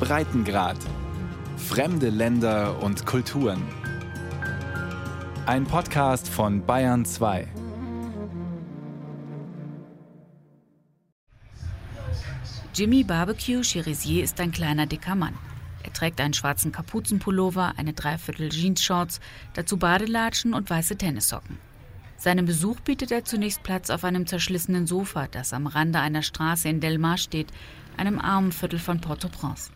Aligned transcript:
Breitengrad. 0.00 0.78
Fremde 1.56 2.08
Länder 2.08 2.82
und 2.82 3.04
Kulturen. 3.04 3.62
Ein 5.46 5.64
Podcast 5.64 6.28
von 6.28 6.64
Bayern 6.64 7.04
2. 7.04 7.48
Jimmy 12.74 13.04
Barbecue 13.04 13.62
Cherizier 13.62 14.24
ist 14.24 14.40
ein 14.40 14.52
kleiner 14.52 14.86
dicker 14.86 15.14
Mann. 15.14 15.34
Er 15.82 15.92
trägt 15.92 16.20
einen 16.20 16.34
schwarzen 16.34 16.72
Kapuzenpullover, 16.72 17.74
eine 17.76 17.92
Dreiviertel 17.92 18.50
Jeans-Shorts, 18.50 19.20
dazu 19.54 19.76
Badelatschen 19.76 20.54
und 20.54 20.70
weiße 20.70 20.96
Tennissocken. 20.96 21.58
Seinem 22.16 22.46
Besuch 22.46 22.80
bietet 22.80 23.12
er 23.12 23.24
zunächst 23.24 23.62
Platz 23.62 23.90
auf 23.90 24.02
einem 24.04 24.26
zerschlissenen 24.26 24.86
Sofa, 24.88 25.28
das 25.28 25.52
am 25.52 25.68
Rande 25.68 26.00
einer 26.00 26.22
Straße 26.22 26.68
in 26.68 26.80
Delmar 26.80 27.16
steht, 27.16 27.52
einem 27.98 28.18
armen 28.18 28.52
Viertel 28.52 28.78
von 28.78 29.00
Port-au-Prince. 29.00 29.70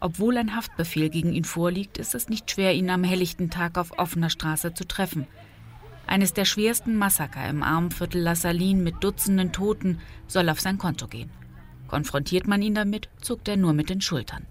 Obwohl 0.00 0.38
ein 0.38 0.56
Haftbefehl 0.56 1.10
gegen 1.10 1.32
ihn 1.32 1.44
vorliegt, 1.44 1.98
ist 1.98 2.14
es 2.14 2.28
nicht 2.28 2.50
schwer, 2.50 2.74
ihn 2.74 2.88
am 2.88 3.04
helllichten 3.04 3.50
Tag 3.50 3.76
auf 3.76 3.98
offener 3.98 4.30
Straße 4.30 4.72
zu 4.72 4.86
treffen. 4.86 5.26
Eines 6.06 6.32
der 6.32 6.44
schwersten 6.44 6.96
Massaker 6.96 7.48
im 7.48 7.62
armen 7.62 7.90
Viertel 7.90 8.22
La 8.22 8.34
Saline 8.34 8.82
mit 8.82 9.04
Dutzenden 9.04 9.52
Toten 9.52 10.00
soll 10.26 10.48
auf 10.48 10.60
sein 10.60 10.78
Konto 10.78 11.06
gehen. 11.06 11.30
Konfrontiert 11.86 12.46
man 12.46 12.62
ihn 12.62 12.74
damit, 12.74 13.08
zuckt 13.20 13.46
er 13.48 13.56
nur 13.56 13.72
mit 13.74 13.90
den 13.90 14.00
Schultern. 14.00 14.46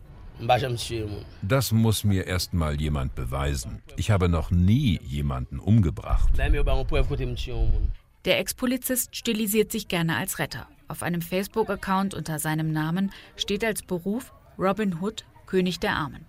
Das 1.42 1.72
muss 1.72 2.04
mir 2.04 2.28
erst 2.28 2.54
mal 2.54 2.80
jemand 2.80 3.16
beweisen. 3.16 3.82
Ich 3.98 4.10
habe 4.12 4.30
noch 4.30 4.52
nie 4.52 5.00
jemanden 5.04 5.60
umgebracht. 5.60 6.30
Der 8.26 8.40
Ex-Polizist 8.40 9.16
stilisiert 9.16 9.72
sich 9.72 9.88
gerne 9.88 10.16
als 10.16 10.40
Retter. 10.40 10.68
Auf 10.90 11.04
einem 11.04 11.22
Facebook-Account 11.22 12.16
unter 12.16 12.40
seinem 12.40 12.72
Namen 12.72 13.12
steht 13.36 13.64
als 13.64 13.84
Beruf 13.84 14.34
Robin 14.58 15.00
Hood, 15.00 15.24
König 15.46 15.80
der 15.80 15.96
Armen. 15.96 16.26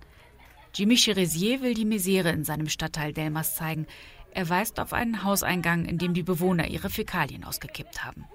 Jimmy 0.75 0.97
Cherizier 0.97 1.63
will 1.63 1.75
die 1.75 1.87
Misere 1.87 2.31
in 2.31 2.45
seinem 2.45 2.69
Stadtteil 2.69 3.13
Delmas 3.13 3.57
zeigen. 3.57 3.87
Er 4.33 4.49
weist 4.49 4.79
auf 4.79 4.93
einen 4.93 5.25
Hauseingang, 5.25 5.87
in 5.87 5.99
dem 5.99 6.15
die 6.15 6.23
Bewohner 6.23 6.69
ihre 6.69 6.91
Fäkalien 6.91 7.43
ausgekippt 7.43 8.05
haben. 8.05 8.27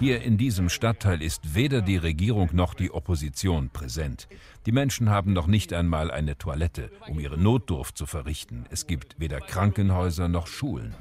Hier 0.00 0.22
in 0.22 0.36
diesem 0.36 0.68
Stadtteil 0.68 1.22
ist 1.22 1.54
weder 1.54 1.80
die 1.80 1.96
Regierung 1.96 2.50
noch 2.52 2.74
die 2.74 2.90
Opposition 2.90 3.70
präsent. 3.70 4.28
Die 4.66 4.72
Menschen 4.72 5.10
haben 5.10 5.32
noch 5.32 5.46
nicht 5.46 5.72
einmal 5.72 6.10
eine 6.10 6.36
Toilette, 6.36 6.90
um 7.06 7.20
ihre 7.20 7.38
Notdurft 7.38 7.96
zu 7.96 8.06
verrichten. 8.06 8.64
Es 8.70 8.86
gibt 8.86 9.20
weder 9.20 9.40
Krankenhäuser 9.40 10.28
noch 10.28 10.46
Schulen. 10.46 10.94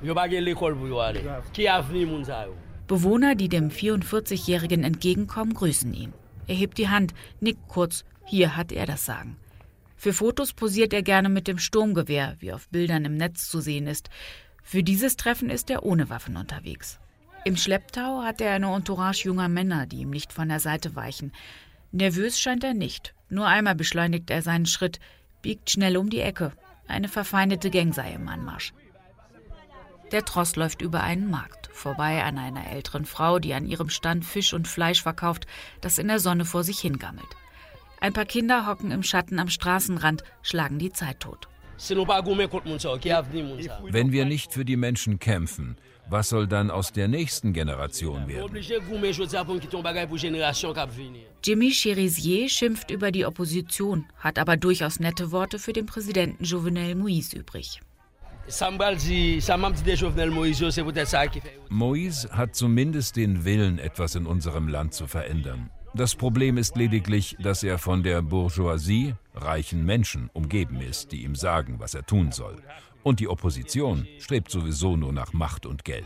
Bewohner, 2.87 3.35
die 3.35 3.49
dem 3.49 3.69
44-Jährigen 3.69 4.83
entgegenkommen, 4.83 5.53
grüßen 5.53 5.93
ihn. 5.93 6.13
Er 6.47 6.55
hebt 6.55 6.77
die 6.77 6.89
Hand, 6.89 7.13
nickt 7.41 7.67
kurz, 7.67 8.05
hier 8.25 8.55
hat 8.55 8.71
er 8.71 8.85
das 8.85 9.05
Sagen. 9.05 9.37
Für 9.97 10.13
Fotos 10.13 10.53
posiert 10.53 10.93
er 10.93 11.01
gerne 11.01 11.27
mit 11.27 11.47
dem 11.47 11.57
Sturmgewehr, 11.57 12.35
wie 12.39 12.53
auf 12.53 12.69
Bildern 12.69 13.03
im 13.03 13.17
Netz 13.17 13.49
zu 13.49 13.59
sehen 13.59 13.87
ist. 13.87 14.09
Für 14.63 14.83
dieses 14.83 15.17
Treffen 15.17 15.49
ist 15.49 15.69
er 15.69 15.83
ohne 15.83 16.09
Waffen 16.09 16.37
unterwegs. 16.37 16.99
Im 17.45 17.57
Schlepptau 17.57 18.23
hat 18.23 18.41
er 18.41 18.51
eine 18.51 18.73
Entourage 18.73 19.25
junger 19.25 19.49
Männer, 19.49 19.85
die 19.85 20.01
ihm 20.01 20.09
nicht 20.09 20.33
von 20.33 20.49
der 20.49 20.59
Seite 20.59 20.95
weichen. 20.95 21.31
Nervös 21.91 22.39
scheint 22.39 22.63
er 22.63 22.73
nicht. 22.73 23.15
Nur 23.29 23.47
einmal 23.47 23.75
beschleunigt 23.75 24.29
er 24.29 24.41
seinen 24.41 24.65
Schritt, 24.65 24.99
biegt 25.41 25.69
schnell 25.69 25.97
um 25.97 26.09
die 26.09 26.21
Ecke. 26.21 26.51
Eine 26.87 27.07
verfeindete 27.07 27.69
Gang 27.69 27.93
sei 27.93 28.11
im 28.13 28.27
Anmarsch. 28.27 28.73
Der 30.11 30.23
Tross 30.23 30.55
läuft 30.55 30.81
über 30.81 31.03
einen 31.03 31.29
Markt, 31.29 31.66
vorbei 31.77 32.23
an 32.23 32.37
einer 32.37 32.69
älteren 32.69 33.05
Frau, 33.05 33.39
die 33.39 33.53
an 33.53 33.65
ihrem 33.65 33.89
Stand 33.89 34.25
Fisch 34.25 34.53
und 34.53 34.67
Fleisch 34.67 35.01
verkauft, 35.01 35.47
das 35.81 35.97
in 35.97 36.07
der 36.07 36.19
Sonne 36.19 36.45
vor 36.45 36.63
sich 36.63 36.79
hingammelt. 36.79 37.27
Ein 37.99 38.13
paar 38.13 38.25
Kinder 38.25 38.67
hocken 38.67 38.91
im 38.91 39.03
Schatten 39.03 39.39
am 39.39 39.49
Straßenrand, 39.49 40.23
schlagen 40.41 40.77
die 40.79 40.91
Zeit 40.91 41.19
tot. 41.21 41.47
Wenn 43.89 44.11
wir 44.11 44.25
nicht 44.25 44.53
für 44.53 44.65
die 44.65 44.75
Menschen 44.75 45.19
kämpfen, 45.19 45.77
was 46.09 46.29
soll 46.29 46.47
dann 46.47 46.71
aus 46.71 46.91
der 46.91 47.07
nächsten 47.07 47.53
Generation 47.53 48.27
werden? 48.27 48.63
Jimmy 51.43 51.71
Cherizier 51.71 52.49
schimpft 52.49 52.91
über 52.91 53.11
die 53.11 53.25
Opposition, 53.25 54.05
hat 54.17 54.39
aber 54.39 54.57
durchaus 54.57 54.99
nette 54.99 55.31
Worte 55.31 55.59
für 55.59 55.73
den 55.73 55.85
Präsidenten 55.85 56.43
Jovenel 56.43 56.93
Moïse 56.93 57.35
übrig. 57.35 57.79
Moïse 61.69 62.29
hat 62.31 62.55
zumindest 62.55 63.15
den 63.15 63.43
Willen, 63.45 63.79
etwas 63.79 64.15
in 64.15 64.25
unserem 64.25 64.67
Land 64.67 64.93
zu 64.93 65.07
verändern. 65.07 65.69
Das 65.93 66.15
Problem 66.15 66.57
ist 66.57 66.75
lediglich, 66.75 67.35
dass 67.39 67.63
er 67.63 67.77
von 67.77 68.03
der 68.03 68.21
Bourgeoisie, 68.21 69.15
reichen 69.33 69.85
Menschen, 69.85 70.29
umgeben 70.33 70.81
ist, 70.81 71.11
die 71.11 71.23
ihm 71.23 71.35
sagen, 71.35 71.79
was 71.79 71.93
er 71.93 72.05
tun 72.05 72.31
soll. 72.31 72.55
Und 73.03 73.19
die 73.19 73.27
Opposition 73.27 74.07
strebt 74.19 74.51
sowieso 74.51 74.97
nur 74.97 75.13
nach 75.13 75.33
Macht 75.33 75.65
und 75.65 75.85
Geld. 75.85 76.05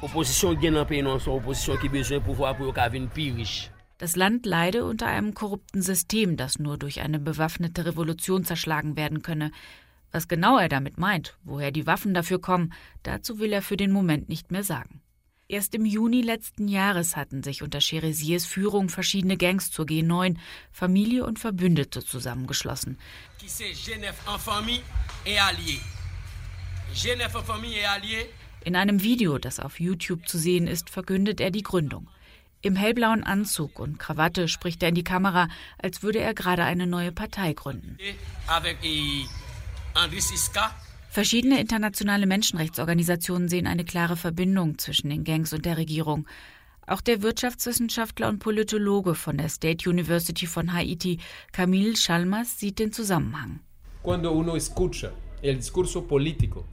Das 3.98 4.16
Land 4.16 4.46
leide 4.46 4.86
unter 4.86 5.08
einem 5.08 5.34
korrupten 5.34 5.82
System, 5.82 6.38
das 6.38 6.58
nur 6.58 6.78
durch 6.78 7.02
eine 7.02 7.20
bewaffnete 7.20 7.86
Revolution 7.86 8.44
zerschlagen 8.46 8.96
werden 8.96 9.22
könne. 9.22 9.52
Was 10.12 10.28
genau 10.28 10.58
er 10.58 10.70
damit 10.70 10.98
meint, 10.98 11.38
woher 11.44 11.72
die 11.72 11.88
Waffen 11.88 12.14
dafür 12.14 12.40
kommen, 12.40 12.74
dazu 13.04 13.40
will 13.40 13.54
er 13.54 13.62
für 13.62 13.78
den 13.78 13.92
Moment 13.92 14.30
nicht 14.30 14.52
mehr 14.52 14.64
sagen. 14.64 15.02
Erst 15.48 15.76
im 15.76 15.86
Juni 15.86 16.22
letzten 16.22 16.70
Jahres 16.70 17.18
hatten 17.18 17.44
sich 17.44 17.62
unter 17.62 17.80
Cheriziers 17.82 18.46
Führung 18.46 18.88
verschiedene 18.88 19.36
Gangs 19.36 19.70
zur 19.70 19.86
G9, 19.86 20.38
Familie 20.72 21.26
und 21.26 21.40
Verbündete 21.40 22.06
zusammengeschlossen. 22.06 22.98
In 28.64 28.76
einem 28.76 29.04
Video, 29.04 29.38
das 29.40 29.60
auf 29.60 29.80
YouTube 29.80 30.28
zu 30.28 30.38
sehen 30.38 30.68
ist, 30.68 30.90
verkündet 30.90 31.42
er 31.42 31.52
die 31.52 31.64
Gründung. 31.64 32.10
Im 32.62 32.76
hellblauen 32.76 33.24
Anzug 33.24 33.80
und 33.80 33.98
Krawatte 33.98 34.48
spricht 34.48 34.84
er 34.84 34.90
in 34.90 34.96
die 34.96 35.04
Kamera, 35.04 35.50
als 35.78 36.04
würde 36.04 36.20
er 36.20 36.34
gerade 36.34 36.64
eine 36.64 36.88
neue 36.88 37.12
Partei 37.12 37.54
gründen. 37.54 37.98
Verschiedene 41.10 41.60
internationale 41.60 42.26
Menschenrechtsorganisationen 42.26 43.50
sehen 43.50 43.68
eine 43.68 43.84
klare 43.84 44.16
Verbindung 44.16 44.78
zwischen 44.78 45.10
den 45.10 45.24
Gangs 45.24 45.52
und 45.54 45.66
der 45.66 45.78
Regierung. 45.78 46.28
Auch 46.88 47.02
der 47.02 47.22
Wirtschaftswissenschaftler 47.22 48.28
und 48.30 48.40
Politologe 48.40 49.16
von 49.16 49.38
der 49.38 49.50
State 49.50 49.90
University 49.90 50.48
von 50.48 50.74
Haiti, 50.74 51.20
Camille 51.52 51.94
Chalmers, 51.94 52.60
sieht 52.60 52.80
den 52.80 52.92
Zusammenhang. 52.92 53.60
Cuando 54.04 54.32
uno 54.32 54.56
escucha 54.56 55.12
el 55.42 55.58
discurso 55.58 56.08
político 56.08 56.66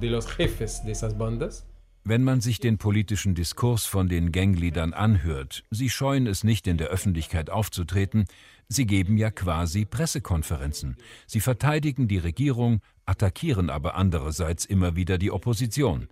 de 0.00 0.10
los 0.10 0.26
jefes 0.26 0.84
de 0.84 0.92
esas 0.92 1.16
bandas. 1.16 1.66
Wenn 2.08 2.22
man 2.22 2.40
sich 2.40 2.60
den 2.60 2.78
politischen 2.78 3.34
Diskurs 3.34 3.84
von 3.84 4.08
den 4.08 4.30
Gangliedern 4.30 4.94
anhört, 4.94 5.64
sie 5.72 5.90
scheuen 5.90 6.28
es 6.28 6.44
nicht 6.44 6.68
in 6.68 6.78
der 6.78 6.86
Öffentlichkeit 6.86 7.50
aufzutreten, 7.50 8.26
sie 8.68 8.86
geben 8.86 9.16
ja 9.16 9.32
quasi 9.32 9.84
Pressekonferenzen. 9.84 10.98
Sie 11.26 11.40
verteidigen 11.40 12.06
die 12.06 12.18
Regierung, 12.18 12.80
attackieren 13.06 13.70
aber 13.70 13.96
andererseits 13.96 14.64
immer 14.64 14.94
wieder 14.94 15.18
die 15.18 15.32
Opposition. 15.32 16.06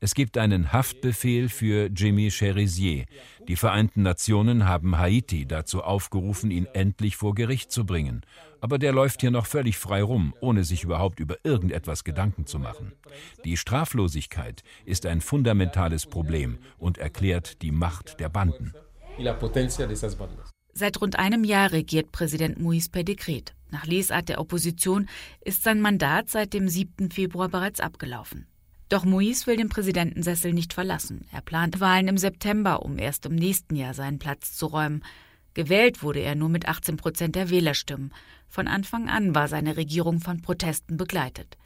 Es 0.00 0.14
gibt 0.14 0.38
einen 0.38 0.72
Haftbefehl 0.72 1.48
für 1.48 1.86
Jimmy 1.86 2.30
Cherizier. 2.30 3.06
Die 3.48 3.56
Vereinten 3.56 4.02
Nationen 4.02 4.66
haben 4.66 4.96
Haiti 4.96 5.44
dazu 5.44 5.82
aufgerufen, 5.82 6.52
ihn 6.52 6.66
endlich 6.72 7.16
vor 7.16 7.34
Gericht 7.34 7.72
zu 7.72 7.84
bringen. 7.84 8.22
Aber 8.60 8.78
der 8.78 8.92
läuft 8.92 9.22
hier 9.22 9.32
noch 9.32 9.46
völlig 9.46 9.76
frei 9.76 10.02
rum, 10.02 10.34
ohne 10.40 10.62
sich 10.62 10.84
überhaupt 10.84 11.18
über 11.18 11.36
irgendetwas 11.42 12.04
Gedanken 12.04 12.46
zu 12.46 12.60
machen. 12.60 12.92
Die 13.44 13.56
Straflosigkeit 13.56 14.62
ist 14.84 15.04
ein 15.04 15.20
fundamentales 15.20 16.06
Problem 16.06 16.58
und 16.78 16.98
erklärt 16.98 17.62
die 17.62 17.72
Macht 17.72 18.20
der 18.20 18.28
Banden. 18.28 18.74
Seit 20.74 21.00
rund 21.00 21.18
einem 21.18 21.42
Jahr 21.42 21.72
regiert 21.72 22.12
Präsident 22.12 22.60
Muis 22.60 22.88
per 22.88 23.02
Dekret. 23.02 23.52
Nach 23.70 23.84
Lesart 23.84 24.28
der 24.28 24.40
Opposition 24.40 25.08
ist 25.44 25.64
sein 25.64 25.80
Mandat 25.80 26.30
seit 26.30 26.54
dem 26.54 26.68
7. 26.68 27.10
Februar 27.10 27.48
bereits 27.48 27.80
abgelaufen. 27.80 28.46
Doch 28.88 29.04
Moïse 29.04 29.46
will 29.46 29.56
den 29.56 29.68
Präsidentensessel 29.68 30.54
nicht 30.54 30.72
verlassen. 30.72 31.26
Er 31.30 31.42
plant 31.42 31.80
Wahlen 31.80 32.08
im 32.08 32.16
September, 32.16 32.82
um 32.82 32.98
erst 32.98 33.26
im 33.26 33.34
nächsten 33.34 33.76
Jahr 33.76 33.92
seinen 33.92 34.18
Platz 34.18 34.54
zu 34.54 34.66
räumen. 34.66 35.04
Gewählt 35.52 36.02
wurde 36.02 36.20
er 36.20 36.34
nur 36.34 36.48
mit 36.48 36.68
18 36.68 36.96
Prozent 36.96 37.34
der 37.34 37.50
Wählerstimmen. 37.50 38.14
Von 38.48 38.66
Anfang 38.66 39.08
an 39.08 39.34
war 39.34 39.48
seine 39.48 39.76
Regierung 39.76 40.20
von 40.20 40.40
Protesten 40.40 40.96
begleitet. 40.96 41.58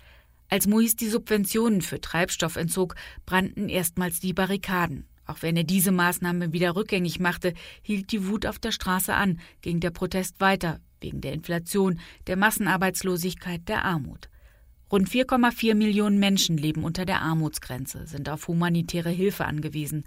Als 0.48 0.66
Moïse 0.66 0.96
die 0.96 1.08
Subventionen 1.08 1.80
für 1.80 2.00
Treibstoff 2.00 2.56
entzog, 2.56 2.96
brannten 3.24 3.68
erstmals 3.68 4.18
die 4.18 4.32
Barrikaden. 4.32 5.06
Auch 5.24 5.42
wenn 5.42 5.56
er 5.56 5.64
diese 5.64 5.92
Maßnahme 5.92 6.52
wieder 6.52 6.74
rückgängig 6.74 7.20
machte, 7.20 7.54
hielt 7.82 8.10
die 8.10 8.26
Wut 8.26 8.46
auf 8.46 8.58
der 8.58 8.72
Straße 8.72 9.14
an, 9.14 9.38
ging 9.60 9.78
der 9.78 9.90
Protest 9.90 10.40
weiter, 10.40 10.80
wegen 11.00 11.20
der 11.20 11.32
Inflation, 11.32 12.00
der 12.26 12.36
Massenarbeitslosigkeit, 12.36 13.68
der 13.68 13.84
Armut. 13.84 14.28
Rund 14.92 15.08
4,4 15.08 15.74
Millionen 15.74 16.18
Menschen 16.18 16.58
leben 16.58 16.84
unter 16.84 17.06
der 17.06 17.22
Armutsgrenze, 17.22 18.06
sind 18.06 18.28
auf 18.28 18.46
humanitäre 18.46 19.08
Hilfe 19.08 19.46
angewiesen. 19.46 20.04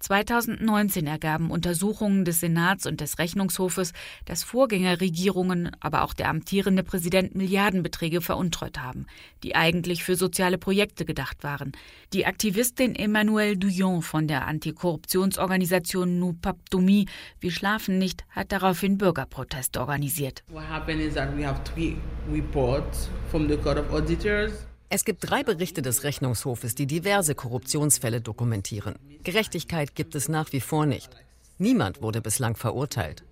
2019 0.00 1.06
ergaben 1.06 1.50
Untersuchungen 1.50 2.24
des 2.24 2.40
Senats 2.40 2.86
und 2.86 3.00
des 3.00 3.18
Rechnungshofes, 3.18 3.92
dass 4.24 4.42
Vorgängerregierungen, 4.42 5.70
aber 5.80 6.02
auch 6.02 6.14
der 6.14 6.28
amtierende 6.28 6.82
Präsident 6.82 7.34
Milliardenbeträge 7.34 8.20
veruntreut 8.20 8.78
haben, 8.78 9.06
die 9.42 9.54
eigentlich 9.54 10.02
für 10.02 10.16
soziale 10.16 10.58
Projekte 10.58 11.04
gedacht 11.04 11.44
waren. 11.44 11.72
Die 12.12 12.26
Aktivistin 12.26 12.94
Emmanuelle 12.94 13.56
Douillon 13.56 14.02
von 14.02 14.26
der 14.26 14.46
Antikorruptionsorganisation 14.46 16.18
Nous 16.18 16.34
Paptomi, 16.40 17.06
Wir 17.38 17.50
schlafen 17.50 17.98
nicht, 17.98 18.24
hat 18.30 18.52
daraufhin 18.52 18.98
Bürgerproteste 18.98 19.80
organisiert. 19.80 20.42
What 20.48 20.68
happened 20.68 21.00
is 21.00 21.14
that 21.14 21.36
we 21.36 21.46
have 21.46 21.62
three 21.64 21.96
reports 22.32 23.08
from 23.30 23.48
the 23.48 23.56
Court 23.56 23.78
of 23.78 23.92
Auditors 23.92 24.66
es 24.92 25.04
gibt 25.04 25.30
drei 25.30 25.44
Berichte 25.44 25.82
des 25.82 26.02
Rechnungshofes, 26.02 26.74
die 26.74 26.86
diverse 26.86 27.36
Korruptionsfälle 27.36 28.20
dokumentieren. 28.20 28.96
Gerechtigkeit 29.22 29.94
gibt 29.94 30.16
es 30.16 30.28
nach 30.28 30.52
wie 30.52 30.60
vor 30.60 30.84
nicht. 30.84 31.10
Niemand 31.58 32.02
wurde 32.02 32.20
bislang 32.20 32.56
verurteilt. 32.56 33.22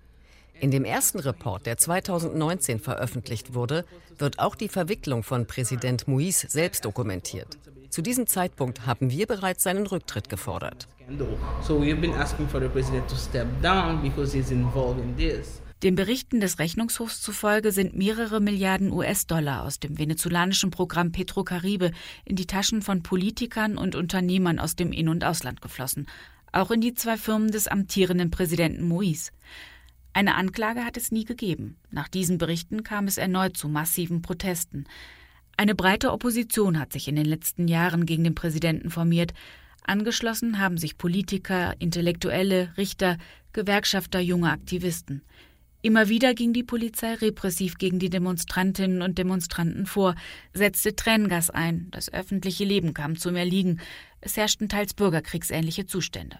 In 0.61 0.71
dem 0.71 0.85
ersten 0.85 1.19
Report, 1.19 1.65
der 1.65 1.77
2019 1.77 2.79
veröffentlicht 2.79 3.53
wurde, 3.53 3.83
wird 4.17 4.39
auch 4.39 4.55
die 4.55 4.69
Verwicklung 4.69 5.21
von 5.21 5.47
Präsident 5.47 6.05
Moïse 6.05 6.49
selbst 6.49 6.85
dokumentiert. 6.85 7.57
Zu 7.89 8.01
diesem 8.01 8.25
Zeitpunkt 8.25 8.85
haben 8.85 9.11
wir 9.11 9.27
bereits 9.27 9.63
seinen 9.63 9.85
Rücktritt 9.85 10.29
gefordert. 10.29 10.87
Den 15.81 15.95
Berichten 15.95 16.39
des 16.39 16.59
Rechnungshofs 16.59 17.21
zufolge 17.21 17.71
sind 17.71 17.95
mehrere 17.95 18.39
Milliarden 18.39 18.91
US-Dollar 18.91 19.63
aus 19.63 19.79
dem 19.79 19.97
venezolanischen 19.97 20.69
Programm 20.69 21.11
Petrocaribe 21.11 21.91
in 22.25 22.35
die 22.35 22.45
Taschen 22.45 22.83
von 22.83 23.01
Politikern 23.01 23.77
und 23.77 23.95
Unternehmern 23.95 24.59
aus 24.59 24.75
dem 24.75 24.91
In- 24.91 25.09
und 25.09 25.23
Ausland 25.23 25.61
geflossen, 25.61 26.05
auch 26.51 26.69
in 26.69 26.81
die 26.81 26.93
zwei 26.93 27.17
Firmen 27.17 27.49
des 27.49 27.67
amtierenden 27.67 28.29
Präsidenten 28.29 28.91
Moïse. 28.91 29.31
Eine 30.13 30.35
Anklage 30.35 30.85
hat 30.85 30.97
es 30.97 31.11
nie 31.11 31.25
gegeben. 31.25 31.77
Nach 31.89 32.07
diesen 32.07 32.37
Berichten 32.37 32.83
kam 32.83 33.07
es 33.07 33.17
erneut 33.17 33.57
zu 33.57 33.67
massiven 33.67 34.21
Protesten. 34.21 34.85
Eine 35.57 35.75
breite 35.75 36.11
Opposition 36.11 36.79
hat 36.79 36.93
sich 36.93 37.07
in 37.07 37.15
den 37.15 37.25
letzten 37.25 37.67
Jahren 37.67 38.05
gegen 38.05 38.25
den 38.25 38.35
Präsidenten 38.35 38.91
formiert. 38.91 39.33
Angeschlossen 39.89 40.59
haben 40.59 40.77
sich 40.77 40.99
Politiker, 40.99 41.73
Intellektuelle, 41.79 42.71
Richter, 42.77 43.17
Gewerkschafter, 43.53 44.19
junge 44.19 44.51
Aktivisten. 44.51 45.23
Immer 45.81 46.09
wieder 46.09 46.35
ging 46.35 46.53
die 46.53 46.61
Polizei 46.61 47.15
repressiv 47.15 47.79
gegen 47.79 47.97
die 47.97 48.11
Demonstrantinnen 48.11 49.01
und 49.01 49.17
Demonstranten 49.17 49.87
vor, 49.87 50.13
setzte 50.53 50.95
Tränengas 50.95 51.49
ein, 51.49 51.87
das 51.89 52.13
öffentliche 52.13 52.65
Leben 52.65 52.93
kam 52.93 53.17
zum 53.17 53.35
Erliegen, 53.35 53.79
es 54.21 54.37
herrschten 54.37 54.69
teils 54.69 54.93
bürgerkriegsähnliche 54.93 55.87
Zustände. 55.87 56.37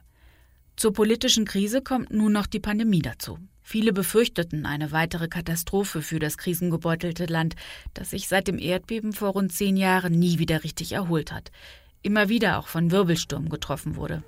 Zur 0.75 0.93
politischen 0.93 1.45
Krise 1.45 1.81
kommt 1.81 2.11
nun 2.11 2.31
noch 2.31 2.45
die 2.45 2.59
Pandemie 2.59 3.01
dazu. 3.01 3.39
Viele 3.63 3.93
befürchteten 3.93 4.67
eine 4.67 4.91
weitere 4.91 5.27
Katastrophe 5.27 6.03
für 6.03 6.19
das 6.19 6.37
krisengebeutelte 6.37 7.25
Land, 7.25 7.55
das 7.95 8.11
sich 8.11 8.27
seit 8.27 8.47
dem 8.47 8.59
Erdbeben 8.59 9.11
vor 9.11 9.29
rund 9.29 9.51
zehn 9.51 9.75
Jahren 9.75 10.19
nie 10.19 10.37
wieder 10.37 10.63
richtig 10.63 10.91
erholt 10.91 11.31
hat. 11.31 11.51
Immer 12.01 12.29
wieder 12.29 12.59
auch 12.59 12.67
von 12.67 12.91
Wirbelsturm 12.91 13.49
getroffen 13.49 13.97
wurde. 13.97 14.23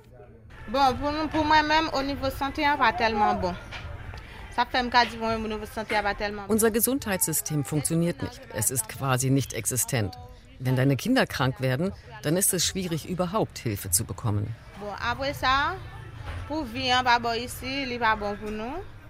Unser 6.48 6.70
Gesundheitssystem 6.70 7.64
funktioniert 7.64 8.22
nicht. 8.22 8.40
Es 8.54 8.70
ist 8.70 8.88
quasi 8.88 9.30
nicht 9.30 9.54
existent. 9.54 10.14
Wenn 10.58 10.76
deine 10.76 10.96
Kinder 10.96 11.26
krank 11.26 11.60
werden, 11.60 11.92
dann 12.22 12.36
ist 12.36 12.52
es 12.52 12.66
schwierig, 12.66 13.08
überhaupt 13.08 13.58
Hilfe 13.58 13.90
zu 13.90 14.04
bekommen. 14.04 14.54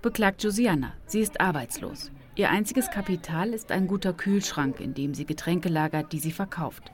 Beklagt 0.00 0.42
Josiana. 0.44 0.92
Sie 1.06 1.20
ist 1.20 1.40
arbeitslos. 1.40 2.12
Ihr 2.36 2.50
einziges 2.50 2.90
Kapital 2.90 3.50
ist 3.50 3.72
ein 3.72 3.88
guter 3.88 4.12
Kühlschrank, 4.12 4.80
in 4.80 4.94
dem 4.94 5.14
sie 5.14 5.26
Getränke 5.26 5.68
lagert, 5.68 6.12
die 6.12 6.20
sie 6.20 6.32
verkauft. 6.32 6.92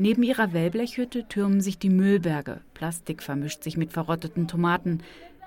Neben 0.00 0.22
ihrer 0.22 0.54
Wellblechhütte 0.54 1.28
türmen 1.28 1.60
sich 1.60 1.78
die 1.78 1.90
Müllberge. 1.90 2.62
Plastik 2.72 3.22
vermischt 3.22 3.62
sich 3.62 3.76
mit 3.76 3.92
verrotteten 3.92 4.48
Tomaten. 4.48 5.02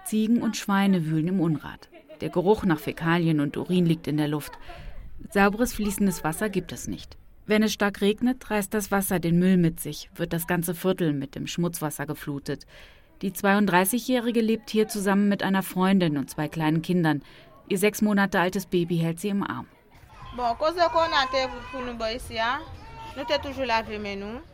Ziegen 0.05 0.43
und 0.43 0.55
Schweine 0.55 1.07
wühlen 1.07 1.29
im 1.29 1.39
Unrat. 1.39 1.89
Der 2.21 2.29
Geruch 2.29 2.63
nach 2.63 2.77
Fäkalien 2.77 3.39
und 3.39 3.57
Urin 3.57 3.87
liegt 3.87 4.05
in 4.05 4.17
der 4.17 4.27
Luft. 4.27 4.51
Sauberes 5.31 5.73
fließendes 5.73 6.23
Wasser 6.23 6.49
gibt 6.49 6.71
es 6.71 6.87
nicht. 6.87 7.17
Wenn 7.47 7.63
es 7.63 7.73
stark 7.73 8.01
regnet, 8.01 8.47
reißt 8.47 8.71
das 8.75 8.91
Wasser 8.91 9.19
den 9.19 9.39
Müll 9.39 9.57
mit 9.57 9.79
sich, 9.79 10.11
wird 10.15 10.33
das 10.33 10.45
ganze 10.45 10.75
Viertel 10.75 11.13
mit 11.13 11.33
dem 11.33 11.47
Schmutzwasser 11.47 12.05
geflutet. 12.05 12.67
Die 13.23 13.31
32-Jährige 13.31 14.41
lebt 14.41 14.69
hier 14.69 14.87
zusammen 14.87 15.29
mit 15.29 15.41
einer 15.41 15.63
Freundin 15.63 16.15
und 16.15 16.29
zwei 16.29 16.47
kleinen 16.47 16.83
Kindern. 16.83 17.23
Ihr 17.69 17.79
sechs 17.79 18.03
Monate 18.03 18.39
altes 18.39 18.67
Baby 18.67 18.97
hält 18.97 19.19
sie 19.19 19.29
im 19.29 19.41
Arm. 19.41 19.65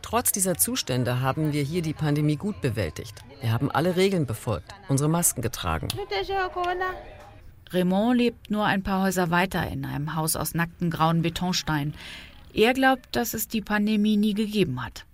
Trotz 0.02 0.32
dieser 0.32 0.56
Zustände 0.56 1.20
haben 1.20 1.52
wir 1.52 1.62
hier 1.62 1.82
die 1.82 1.92
Pandemie 1.92 2.36
gut 2.36 2.60
bewältigt. 2.60 3.22
Wir 3.40 3.52
haben 3.52 3.70
alle 3.70 3.96
Regeln 3.96 4.26
befolgt, 4.26 4.74
unsere 4.88 5.08
Masken 5.08 5.40
getragen. 5.42 5.88
Raymond 7.70 8.18
lebt 8.18 8.50
nur 8.50 8.64
ein 8.64 8.82
paar 8.82 9.04
Häuser 9.04 9.30
weiter 9.30 9.66
in 9.68 9.84
einem 9.84 10.14
Haus 10.16 10.36
aus 10.36 10.54
nackten 10.54 10.90
grauen 10.90 11.22
Betonsteinen. 11.22 11.94
Er 12.52 12.74
glaubt, 12.74 13.14
dass 13.14 13.32
es 13.32 13.46
die 13.46 13.60
Pandemie 13.60 14.16
nie 14.16 14.34
gegeben 14.34 14.84
hat. 14.84 15.04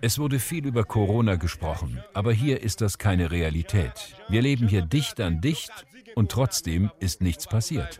Es 0.00 0.18
wurde 0.18 0.38
viel 0.38 0.66
über 0.66 0.84
Corona 0.84 1.36
gesprochen, 1.36 2.04
aber 2.12 2.32
hier 2.32 2.62
ist 2.62 2.80
das 2.82 2.98
keine 2.98 3.30
Realität. 3.30 4.14
Wir 4.28 4.42
leben 4.42 4.68
hier 4.68 4.82
dicht 4.82 5.18
an 5.20 5.40
dicht 5.40 5.72
und 6.14 6.30
trotzdem 6.30 6.90
ist 7.00 7.22
nichts 7.22 7.46
passiert. 7.46 7.98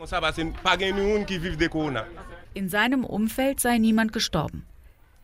In 2.52 2.68
seinem 2.68 3.04
Umfeld 3.04 3.60
sei 3.60 3.78
niemand 3.78 4.12
gestorben. 4.12 4.66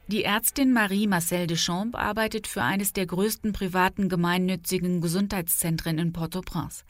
Die 0.06 0.24
Ärztin 0.24 0.72
Marie 0.72 1.06
Marcel 1.06 1.46
Deschamps 1.46 1.96
arbeitet 1.96 2.46
für 2.46 2.62
eines 2.62 2.92
der 2.94 3.04
größten 3.06 3.52
privaten 3.52 4.08
gemeinnützigen 4.08 5.02
Gesundheitszentren 5.02 5.98
in 5.98 6.12
Port-au-Prince. 6.12 6.84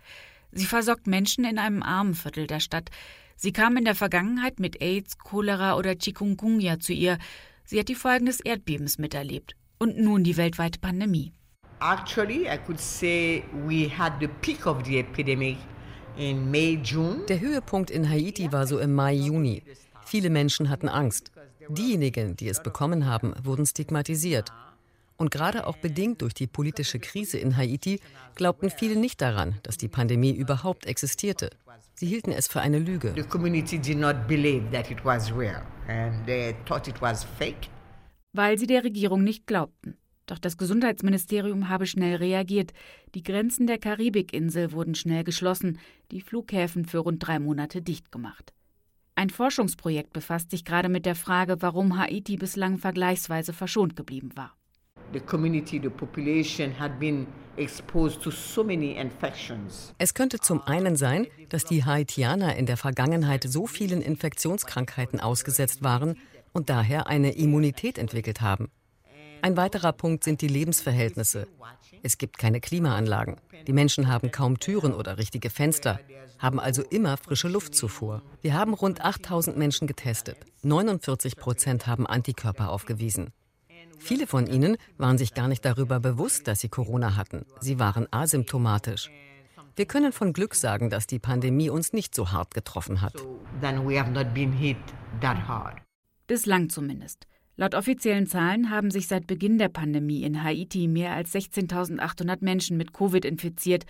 Sie 0.53 0.67
versorgt 0.67 1.07
Menschen 1.07 1.45
in 1.45 1.59
einem 1.59 1.83
armen 1.83 2.15
Viertel 2.15 2.47
der 2.47 2.61
Stadt. 2.61 2.91
Sie 3.43 3.53
kam 3.53 3.79
in 3.79 3.87
der 3.87 3.95
Vergangenheit 3.95 4.61
mit 4.61 4.83
AIDS, 4.83 5.17
Cholera 5.17 5.79
oder 5.79 5.97
Chikungunya 5.97 6.79
zu 6.79 6.93
ihr. 6.93 7.17
Sie 7.65 7.81
hat 7.81 7.89
die 7.89 7.95
Folgen 7.95 8.27
des 8.27 8.41
Erdbebens 8.41 8.99
miterlebt 8.99 9.57
und 9.79 9.97
nun 9.97 10.25
die 10.25 10.37
weltweite 10.37 10.79
Pandemie. 10.79 11.33
Actually, 11.81 12.43
I 12.43 12.59
could 12.59 12.79
say 12.79 13.43
we 13.67 13.89
had 13.89 14.13
the 14.21 14.29
peak 14.43 14.67
of 14.67 14.85
the 14.85 14.99
epidemic 14.99 15.57
in 16.19 16.51
May, 16.51 16.79
June. 16.85 17.25
Der 17.31 17.41
Höhepunkt 17.41 17.91
in 17.91 18.11
Haiti 18.11 18.53
war 18.53 18.67
so 18.67 18.79
im 18.79 18.93
Mai, 18.93 19.15
Juni. 19.15 19.63
Viele 20.05 20.29
Menschen 20.29 20.69
hatten 20.69 20.91
Angst. 20.91 21.33
Diejenigen, 21.71 22.37
die 22.37 22.51
es 22.51 22.63
bekommen 22.63 23.07
haben, 23.07 23.33
wurden 23.43 23.65
stigmatisiert. 23.65 24.53
Und 25.17 25.31
gerade 25.31 25.67
auch 25.67 25.79
bedingt 25.79 26.21
durch 26.21 26.35
die 26.35 26.47
politische 26.47 26.99
Krise 26.99 27.39
in 27.39 27.57
Haiti 27.57 28.01
glaubten 28.35 28.69
viele 28.69 28.97
nicht 28.97 29.23
daran, 29.23 29.55
dass 29.63 29.79
die 29.79 29.89
Pandemie 29.89 30.33
überhaupt 30.33 30.85
existierte. 30.85 31.49
Sie 32.01 32.07
hielten 32.07 32.33
es 32.33 32.49
für 32.49 32.63
eine 32.63 32.79
Lüge. 32.79 33.13
Weil 38.33 38.59
sie 38.59 38.67
der 38.67 38.85
Regierung 38.85 39.23
nicht 39.23 39.47
glaubten. 39.47 39.99
Doch 40.25 40.39
das 40.39 40.57
Gesundheitsministerium 40.57 41.69
habe 41.69 41.85
schnell 41.85 42.17
reagiert. 42.17 42.73
Die 43.15 43.23
Grenzen 43.23 43.67
der 43.67 43.77
Karibikinsel 43.77 44.73
wurden 44.73 44.95
schnell 44.95 45.25
geschlossen, 45.25 45.79
die 46.11 46.23
Flughäfen 46.23 46.87
für 46.87 47.01
rund 47.01 47.27
drei 47.27 47.39
Monate 47.39 47.83
dicht 47.83 48.11
gemacht. 48.11 48.55
Ein 49.15 49.29
Forschungsprojekt 49.29 50.15
befasst 50.15 50.53
sich 50.53 50.65
gerade 50.65 50.89
mit 50.89 51.05
der 51.05 51.17
Frage, 51.17 51.61
warum 51.61 51.99
Haiti 51.99 52.39
bislang 52.39 52.79
vergleichsweise 52.79 53.53
verschont 53.53 53.95
geblieben 53.95 54.31
war. 54.37 54.57
Es 59.99 60.15
könnte 60.15 60.39
zum 60.39 60.63
einen 60.63 60.97
sein, 60.97 61.27
dass 61.49 61.65
die 61.65 61.85
Haitianer 61.85 62.57
in 62.57 62.67
der 62.67 62.77
Vergangenheit 62.77 63.45
so 63.45 63.67
vielen 63.67 64.03
Infektionskrankheiten 64.03 65.21
ausgesetzt 65.21 65.83
waren 65.83 66.17
und 66.53 66.71
daher 66.71 67.09
eine 67.09 67.33
Immunität 67.33 67.99
entwickelt 67.99 68.41
haben. 68.41 68.71
Ein 69.43 69.57
weiterer 69.57 69.93
Punkt 69.93 70.23
sind 70.23 70.43
die 70.43 70.49
Lebensverhältnisse. 70.49 71.49
Es 72.03 72.19
gibt 72.19 72.39
keine 72.39 72.61
Klimaanlagen. 72.61 73.37
Die 73.67 73.73
Menschen 73.73 74.09
haben 74.09 74.31
kaum 74.31 74.59
Türen 74.59 74.95
oder 74.95 75.19
richtige 75.19 75.51
Fenster, 75.51 75.99
haben 76.39 76.61
also 76.61 76.83
immer 76.83 77.17
frische 77.17 77.49
Luftzufuhr. 77.49 78.23
Wir 78.43 78.55
haben 78.55 78.75
rund 78.75 79.03
8000 79.03 79.57
Menschen 79.57 79.87
getestet. 79.87 80.37
49 80.63 81.37
Prozent 81.37 81.87
haben 81.87 82.07
Antikörper 82.07 82.71
aufgewiesen. 82.71 83.33
Viele 84.01 84.27
von 84.27 84.47
ihnen 84.47 84.77
waren 84.99 85.19
sich 85.19 85.35
gar 85.35 85.47
nicht 85.47 85.65
darüber 85.65 86.01
bewusst, 86.01 86.49
dass 86.49 86.61
sie 86.61 86.69
Corona 86.69 87.17
hatten. 87.17 87.45
Sie 87.61 87.79
waren 87.79 88.09
asymptomatisch. 88.11 89.11
Wir 89.77 89.87
können 89.87 90.13
von 90.13 90.33
Glück 90.33 90.55
sagen, 90.55 90.91
dass 90.91 91.07
die 91.07 91.19
Pandemie 91.19 91.71
uns 91.71 91.93
nicht 91.93 92.15
so 92.15 92.33
hart 92.33 92.55
getroffen 92.55 93.03
hat. 93.03 93.15
Bislang 96.27 96.71
zumindest. 96.71 97.27
Laut 97.57 97.75
offiziellen 97.75 98.27
Zahlen 98.27 98.71
haben 98.71 98.91
sich 98.91 99.07
seit 99.07 99.27
Beginn 99.27 99.59
der 99.59 99.69
Pandemie 99.69 100.23
in 100.23 100.43
Haiti 100.43 100.89
mehr 100.89 101.13
als 101.13 101.35
16.800 101.35 102.39
Menschen 102.41 102.79
mit 102.79 102.93
Covid 102.93 103.25
infiziert. 103.25 103.85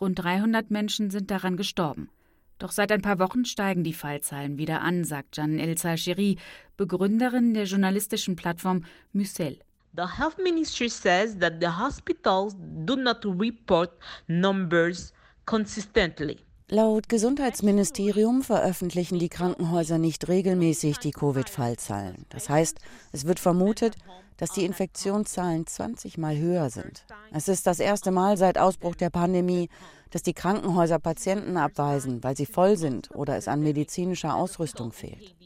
Rund 0.00 0.22
300 0.22 0.70
Menschen 0.70 1.10
sind 1.10 1.30
daran 1.30 1.56
gestorben. 1.56 2.10
Doch 2.58 2.72
seit 2.72 2.92
ein 2.92 3.02
paar 3.02 3.18
Wochen 3.18 3.44
steigen 3.44 3.84
die 3.84 3.92
Fallzahlen 3.92 4.58
wieder 4.58 4.80
an, 4.80 5.04
sagt 5.04 5.36
Jeanne 5.36 5.60
El 5.60 5.76
Salcheri, 5.76 6.38
Begründerin 6.76 7.54
der 7.54 7.64
journalistischen 7.64 8.36
Plattform 8.36 8.84
Mucel. 9.12 9.58
The 9.96 10.06
health 10.18 10.38
ministry 10.38 10.88
says 10.88 11.38
that 11.38 11.54
the 11.60 11.68
hospitals 11.68 12.56
do 12.58 12.96
not 12.96 13.24
report 13.24 13.92
numbers 14.26 15.12
consistently. 15.46 16.38
Laut 16.74 17.08
Gesundheitsministerium 17.08 18.42
veröffentlichen 18.42 19.20
die 19.20 19.28
Krankenhäuser 19.28 19.98
nicht 19.98 20.26
regelmäßig 20.26 20.98
die 20.98 21.12
Covid-Fallzahlen. 21.12 22.26
Das 22.30 22.48
heißt, 22.48 22.80
es 23.12 23.28
wird 23.28 23.38
vermutet, 23.38 23.94
dass 24.38 24.50
die 24.50 24.64
Infektionszahlen 24.64 25.68
20 25.68 26.18
Mal 26.18 26.36
höher 26.36 26.70
sind. 26.70 27.06
Es 27.30 27.46
ist 27.46 27.68
das 27.68 27.78
erste 27.78 28.10
Mal 28.10 28.36
seit 28.36 28.58
Ausbruch 28.58 28.96
der 28.96 29.10
Pandemie, 29.10 29.68
dass 30.10 30.24
die 30.24 30.34
Krankenhäuser 30.34 30.98
Patienten 30.98 31.56
abweisen, 31.56 32.24
weil 32.24 32.36
sie 32.36 32.44
voll 32.44 32.76
sind 32.76 33.08
oder 33.14 33.36
es 33.36 33.46
an 33.46 33.62
medizinischer 33.62 34.34
Ausrüstung 34.34 34.90
fehlt. 34.90 35.36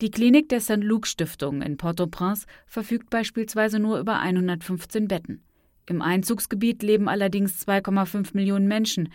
Die 0.00 0.10
Klinik 0.10 0.48
der 0.48 0.60
St. 0.62 0.76
Luke 0.76 1.06
Stiftung 1.06 1.60
in 1.60 1.76
Port-au-Prince 1.76 2.46
verfügt 2.66 3.10
beispielsweise 3.10 3.78
nur 3.78 3.98
über 3.98 4.20
115 4.20 5.06
Betten. 5.06 5.42
Im 5.86 6.02
Einzugsgebiet 6.02 6.82
leben 6.82 7.08
allerdings 7.08 7.66
2,5 7.66 8.30
Millionen 8.34 8.66
Menschen. 8.66 9.08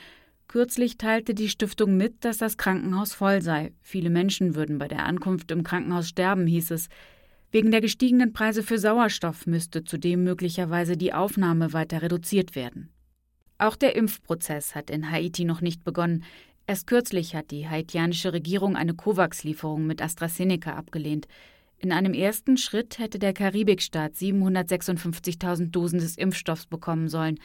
Kürzlich 0.47 0.97
teilte 0.97 1.33
die 1.33 1.49
Stiftung 1.49 1.97
mit, 1.97 2.23
dass 2.25 2.37
das 2.37 2.57
Krankenhaus 2.57 3.13
voll 3.13 3.41
sei. 3.41 3.73
Viele 3.81 4.09
Menschen 4.09 4.55
würden 4.55 4.77
bei 4.77 4.87
der 4.87 5.05
Ankunft 5.05 5.51
im 5.51 5.63
Krankenhaus 5.63 6.07
sterben, 6.09 6.47
hieß 6.47 6.71
es. 6.71 6.87
Wegen 7.51 7.71
der 7.71 7.81
gestiegenen 7.81 8.31
Preise 8.31 8.63
für 8.63 8.79
Sauerstoff 8.79 9.45
müsste 9.45 9.83
zudem 9.83 10.23
möglicherweise 10.23 10.95
die 10.95 11.13
Aufnahme 11.13 11.73
weiter 11.73 12.01
reduziert 12.01 12.55
werden. 12.55 12.89
Auch 13.57 13.75
der 13.75 13.95
Impfprozess 13.95 14.73
hat 14.73 14.89
in 14.89 15.11
Haiti 15.11 15.43
noch 15.43 15.61
nicht 15.61 15.83
begonnen. 15.83 16.23
Erst 16.67 16.87
kürzlich 16.87 17.35
hat 17.35 17.51
die 17.51 17.67
haitianische 17.67 18.31
Regierung 18.31 18.77
eine 18.77 18.93
COVAX-Lieferung 18.93 19.85
mit 19.85 20.01
AstraZeneca 20.01 20.73
abgelehnt. 20.73 21.27
In 21.81 21.91
einem 21.91 22.13
ersten 22.13 22.57
Schritt 22.57 22.99
hätte 22.99 23.17
der 23.17 23.33
Karibikstaat 23.33 24.13
756.000 24.13 25.71
Dosen 25.71 25.97
des 25.97 26.15
Impfstoffs 26.15 26.67
bekommen 26.67 27.09
sollen. 27.09 27.39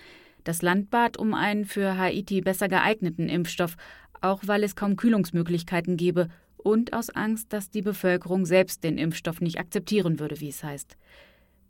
Das 0.45 0.61
Land 0.61 0.91
bat 0.91 1.17
um 1.17 1.33
einen 1.33 1.65
für 1.65 1.97
Haiti 1.97 2.43
besser 2.43 2.69
geeigneten 2.69 3.31
Impfstoff, 3.31 3.77
auch 4.21 4.43
weil 4.45 4.63
es 4.63 4.77
kaum 4.77 4.97
Kühlungsmöglichkeiten 4.97 5.97
gebe 5.97 6.29
und 6.59 6.93
aus 6.93 7.09
Angst, 7.09 7.51
dass 7.55 7.71
die 7.71 7.81
Bevölkerung 7.81 8.45
selbst 8.45 8.85
den 8.85 8.99
Impfstoff 8.99 9.41
nicht 9.41 9.59
akzeptieren 9.59 10.21
würde, 10.21 10.39
wie 10.41 10.51
es 10.51 10.63
heißt. 10.63 10.99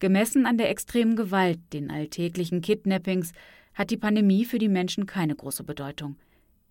Gemessen 0.01 0.45
an 0.45 0.59
der 0.59 0.69
extremen 0.69 1.15
Gewalt, 1.15 1.61
den 1.73 1.89
alltäglichen 1.89 2.63
Kidnappings, 2.63 3.31
hat 3.75 3.91
die 3.91 3.97
Pandemie 3.97 4.45
für 4.45 4.59
die 4.59 4.69
Menschen 4.69 5.07
keine 5.07 5.37
große 5.37 5.63
Bedeutung. 5.63 6.17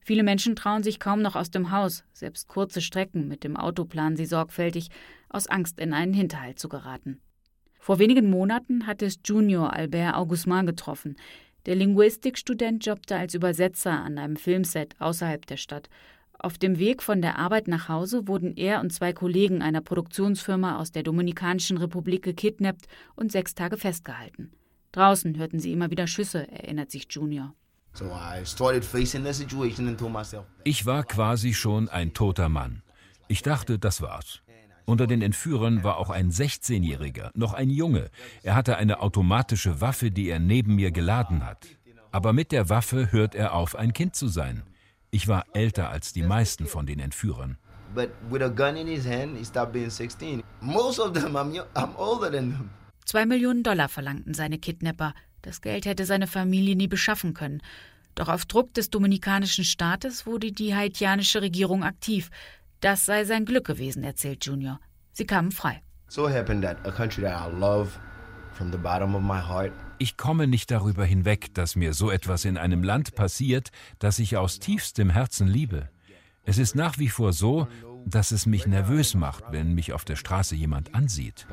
Viele 0.08 0.22
Menschen 0.22 0.56
trauen 0.56 0.84
sich 0.84 1.00
kaum 1.00 1.24
noch 1.24 1.36
aus 1.36 1.50
dem 1.50 1.72
Haus, 1.72 2.04
selbst 2.14 2.48
kurze 2.48 2.80
Strecken 2.80 3.28
mit 3.28 3.44
dem 3.44 3.58
Auto 3.58 3.86
planen 3.86 4.16
sie 4.16 4.28
sorgfältig, 4.28 4.90
aus 5.30 5.48
Angst 5.48 5.80
in 5.80 5.96
einen 5.96 6.14
Hinterhalt 6.14 6.60
zu 6.60 6.70
geraten. 6.70 7.20
Vor 7.80 7.98
wenigen 7.98 8.30
Monaten 8.30 8.86
hat 8.86 9.02
es 9.02 9.18
Junior 9.26 9.74
Albert 9.74 10.14
Augustin 10.14 10.68
getroffen. 10.68 11.16
Der 11.66 11.74
Linguistikstudent 11.74 12.86
jobbte 12.86 13.16
als 13.16 13.34
Übersetzer 13.34 13.94
an 13.94 14.20
einem 14.20 14.36
Filmset 14.36 14.94
außerhalb 15.00 15.44
der 15.48 15.58
Stadt. 15.58 15.90
Auf 16.38 16.60
dem 16.60 16.78
Weg 16.78 17.02
von 17.02 17.24
der 17.24 17.40
Arbeit 17.40 17.68
nach 17.68 17.90
Hause 17.90 18.28
wurden 18.28 18.56
er 18.58 18.82
und 18.82 18.94
zwei 18.94 19.12
Kollegen 19.12 19.64
einer 19.64 19.82
Produktionsfirma 19.82 20.78
aus 20.78 20.92
der 20.92 21.02
Dominikanischen 21.02 21.78
Republik 21.78 22.22
gekidnappt 22.22 22.86
und 23.16 23.32
sechs 23.32 23.56
Tage 23.56 23.78
festgehalten. 23.78 24.52
Draußen 24.92 25.36
hörten 25.36 25.60
sie 25.60 25.72
immer 25.72 25.90
wieder 25.90 26.06
Schüsse, 26.06 26.48
erinnert 26.52 26.92
sich 26.92 27.08
Junior. 27.10 27.56
Ich 30.64 30.86
war 30.86 31.04
quasi 31.04 31.54
schon 31.54 31.90
ein 31.90 32.14
toter 32.14 32.50
Mann. 32.50 32.84
Ich 33.28 33.42
dachte, 33.42 33.80
das 33.80 34.02
war's. 34.02 34.42
Unter 34.86 35.08
den 35.08 35.22
Entführern 35.22 35.84
war 35.84 35.98
auch 35.98 36.10
ein 36.10 36.30
16-Jähriger, 36.30 37.32
noch 37.34 37.54
ein 37.54 37.70
Junge. 37.70 38.10
Er 38.44 38.56
hatte 38.56 38.78
eine 38.78 39.00
automatische 39.00 39.82
Waffe, 39.82 40.12
die 40.12 40.30
er 40.30 40.40
neben 40.40 40.76
mir 40.76 40.92
geladen 40.92 41.44
hat. 41.46 41.66
Aber 42.12 42.34
mit 42.34 42.52
der 42.52 42.70
Waffe 42.70 43.12
hört 43.12 43.34
er 43.34 43.54
auf, 43.54 43.76
ein 43.76 43.94
Kind 43.94 44.16
zu 44.16 44.28
sein. 44.28 44.64
Ich 45.10 45.28
war 45.28 45.46
älter 45.54 45.90
als 45.90 46.14
die 46.14 46.24
meisten 46.24 46.68
von 46.68 46.86
den 46.86 47.00
Entführern. 47.00 47.58
Zwei 53.06 53.26
Millionen 53.26 53.64
Dollar 53.64 53.88
verlangten 53.88 54.34
seine 54.34 54.58
Kidnapper. 54.60 55.14
Das 55.46 55.62
Geld 55.62 55.86
hätte 55.86 56.06
seine 56.06 56.26
Familie 56.26 56.76
nie 56.76 56.88
beschaffen 56.88 57.36
können. 57.36 57.62
Doch 58.16 58.30
auf 58.30 58.48
Druck 58.48 58.74
des 58.74 58.90
dominikanischen 58.90 59.64
Staates 59.64 60.26
wurde 60.26 60.52
die 60.52 60.74
haitianische 60.74 61.40
Regierung 61.44 61.84
aktiv. 61.84 62.32
Das 62.80 63.06
sei 63.06 63.26
sein 63.26 63.46
Glück 63.46 63.68
gewesen, 63.68 64.04
erzählt 64.04 64.44
Junior. 64.44 64.80
Sie 65.12 65.28
kamen 65.28 65.52
frei. 65.52 65.84
Ich 70.00 70.18
komme 70.18 70.48
nicht 70.48 70.72
darüber 70.72 71.06
hinweg, 71.06 71.54
dass 71.54 71.76
mir 71.76 71.94
so 71.94 72.10
etwas 72.10 72.44
in 72.44 72.58
einem 72.58 72.82
Land 72.82 73.14
passiert, 73.14 73.70
das 74.00 74.18
ich 74.18 74.38
aus 74.38 74.58
tiefstem 74.58 75.12
Herzen 75.12 75.48
liebe. 75.48 75.90
Es 76.44 76.58
ist 76.58 76.76
nach 76.76 76.98
wie 76.98 77.10
vor 77.10 77.34
so, 77.34 77.68
dass 78.08 78.32
es 78.32 78.48
mich 78.48 78.66
nervös 78.66 79.14
macht, 79.14 79.44
wenn 79.52 79.76
mich 79.76 79.94
auf 79.94 80.06
der 80.06 80.16
Straße 80.16 80.56
jemand 80.56 80.96
ansieht. 80.96 81.46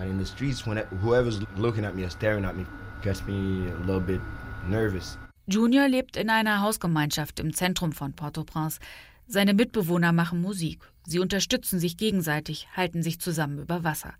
Junior 5.46 5.88
lebt 5.88 6.16
in 6.16 6.30
einer 6.30 6.60
Hausgemeinschaft 6.60 7.40
im 7.40 7.52
Zentrum 7.52 7.92
von 7.92 8.12
Port-au-Prince. 8.12 8.78
Seine 9.26 9.54
Mitbewohner 9.54 10.12
machen 10.12 10.40
Musik. 10.40 10.80
Sie 11.04 11.18
unterstützen 11.18 11.78
sich 11.78 11.96
gegenseitig, 11.96 12.68
halten 12.76 13.02
sich 13.02 13.20
zusammen 13.20 13.58
über 13.58 13.82
Wasser. 13.82 14.14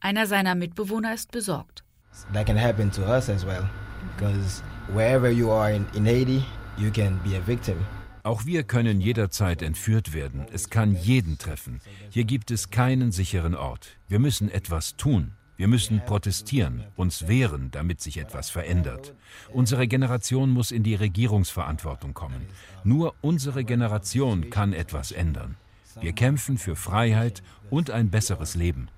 Einer 0.00 0.26
seiner 0.26 0.54
Mitbewohner 0.54 1.14
ist 1.14 1.30
besorgt. 1.30 1.84
That 2.32 2.46
can 2.46 2.58
happen 2.58 2.90
to 2.92 3.02
us 3.02 3.28
as 3.30 3.46
well, 3.46 3.68
because 4.16 4.62
wherever 4.92 5.30
you 5.30 5.50
are 5.50 5.72
in, 5.72 5.86
in 5.94 6.04
Haiti, 6.04 6.44
you 6.76 6.90
can 6.90 7.18
be 7.24 7.36
a 7.36 7.46
victim. 7.46 7.76
Auch 8.22 8.44
wir 8.44 8.64
können 8.64 9.00
jederzeit 9.00 9.62
entführt 9.62 10.12
werden. 10.12 10.46
Es 10.52 10.68
kann 10.68 10.94
jeden 10.94 11.38
treffen. 11.38 11.80
Hier 12.10 12.24
gibt 12.24 12.50
es 12.50 12.70
keinen 12.70 13.12
sicheren 13.12 13.54
Ort. 13.54 13.96
Wir 14.08 14.18
müssen 14.18 14.50
etwas 14.50 14.96
tun. 14.96 15.32
Wir 15.60 15.68
müssen 15.68 16.00
protestieren, 16.06 16.84
uns 16.96 17.28
wehren, 17.28 17.70
damit 17.70 18.00
sich 18.00 18.16
etwas 18.16 18.48
verändert. 18.48 19.14
Unsere 19.52 19.86
Generation 19.86 20.48
muss 20.48 20.70
in 20.70 20.82
die 20.82 20.94
Regierungsverantwortung 20.94 22.14
kommen. 22.14 22.46
Nur 22.82 23.14
unsere 23.20 23.62
Generation 23.62 24.48
kann 24.48 24.72
etwas 24.72 25.12
ändern. 25.12 25.56
Wir 26.00 26.14
kämpfen 26.14 26.56
für 26.56 26.76
Freiheit 26.76 27.42
und 27.68 27.90
ein 27.90 28.08
besseres 28.08 28.54
Leben. 28.54 28.88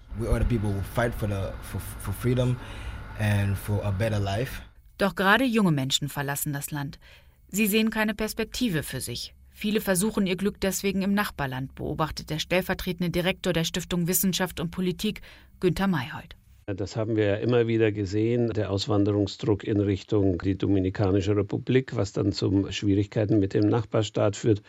Doch 4.98 5.14
gerade 5.16 5.44
junge 5.44 5.72
Menschen 5.72 6.08
verlassen 6.08 6.52
das 6.52 6.70
Land. 6.70 7.00
Sie 7.48 7.66
sehen 7.66 7.90
keine 7.90 8.14
Perspektive 8.14 8.84
für 8.84 9.00
sich. 9.00 9.34
Viele 9.50 9.80
versuchen 9.80 10.28
ihr 10.28 10.36
Glück 10.36 10.60
deswegen 10.60 11.02
im 11.02 11.12
Nachbarland, 11.12 11.74
beobachtet 11.74 12.30
der 12.30 12.38
stellvertretende 12.38 13.10
Direktor 13.10 13.52
der 13.52 13.64
Stiftung 13.64 14.06
Wissenschaft 14.06 14.60
und 14.60 14.70
Politik, 14.70 15.22
Günter 15.58 15.88
Mayhold. 15.88 16.36
Das 16.66 16.94
haben 16.94 17.16
wir 17.16 17.24
ja 17.24 17.34
immer 17.36 17.66
wieder 17.66 17.90
gesehen, 17.90 18.50
der 18.50 18.70
Auswanderungsdruck 18.70 19.64
in 19.64 19.80
Richtung 19.80 20.38
die 20.38 20.56
Dominikanische 20.56 21.34
Republik, 21.34 21.96
was 21.96 22.12
dann 22.12 22.30
zu 22.30 22.70
Schwierigkeiten 22.70 23.40
mit 23.40 23.52
dem 23.52 23.66
Nachbarstaat 23.68 24.36
führt. 24.36 24.62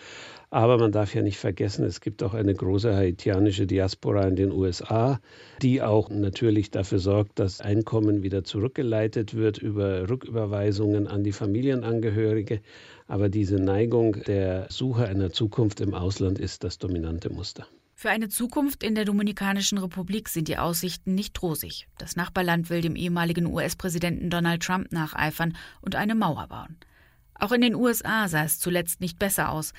Aber 0.50 0.79
man 0.79 0.91
darf 0.91 1.13
ja 1.13 1.21
nicht 1.21 1.38
vergessen, 1.38 1.85
es 1.85 2.01
gibt 2.01 2.23
auch 2.23 2.33
eine 2.33 2.55
große 2.55 2.95
haitianische 2.95 3.67
Diaspora 3.67 4.27
in 4.27 4.35
den 4.35 4.51
USA, 4.51 5.19
die 5.62 5.83
auch 5.83 6.09
natürlich 6.09 6.71
dafür 6.71 6.97
sorgt, 6.97 7.38
dass 7.38 7.62
Einkommen 7.62 8.23
wieder 8.23 8.43
zurückgeleitet 8.43 9.35
wird 9.35 9.59
über 9.59 10.09
Rücküberweisungen 10.09 11.05
an 11.05 11.23
die 11.23 11.31
Familienangehörige. 11.31 12.62
Aber 13.05 13.29
diese 13.29 13.57
Neigung 13.57 14.13
der 14.25 14.65
Suche 14.71 15.05
einer 15.05 15.29
Zukunft 15.29 15.79
im 15.79 15.93
Ausland 15.93 16.39
ist 16.39 16.63
das 16.63 16.79
dominante 16.79 17.29
Muster. 17.29 17.67
Für 17.95 18.09
eine 18.09 18.27
Zukunft 18.27 18.83
in 18.83 18.95
der 18.95 19.05
Dominikanischen 19.05 19.77
Republik 19.77 20.27
sind 20.27 20.47
die 20.47 20.57
Aussichten 20.57 21.15
nicht 21.15 21.41
rosig. 21.41 21.88
Das 21.97 22.15
Nachbarland 22.15 22.69
will 22.69 22.81
dem 22.81 22.95
ehemaligen 22.95 23.45
US-Präsidenten 23.45 24.29
Donald 24.29 24.63
Trump 24.63 24.91
nacheifern 24.91 25.55
und 25.81 25.95
eine 25.95 26.15
Mauer 26.15 26.47
bauen. 26.47 26.77
Auch 27.35 27.51
in 27.51 27.62
den 27.62 27.75
USA 27.75 28.27
sah 28.27 28.43
es 28.43 28.59
zuletzt 28.59 29.01
nicht 29.01 29.19
besser 29.19 29.51
aus. 29.51 29.73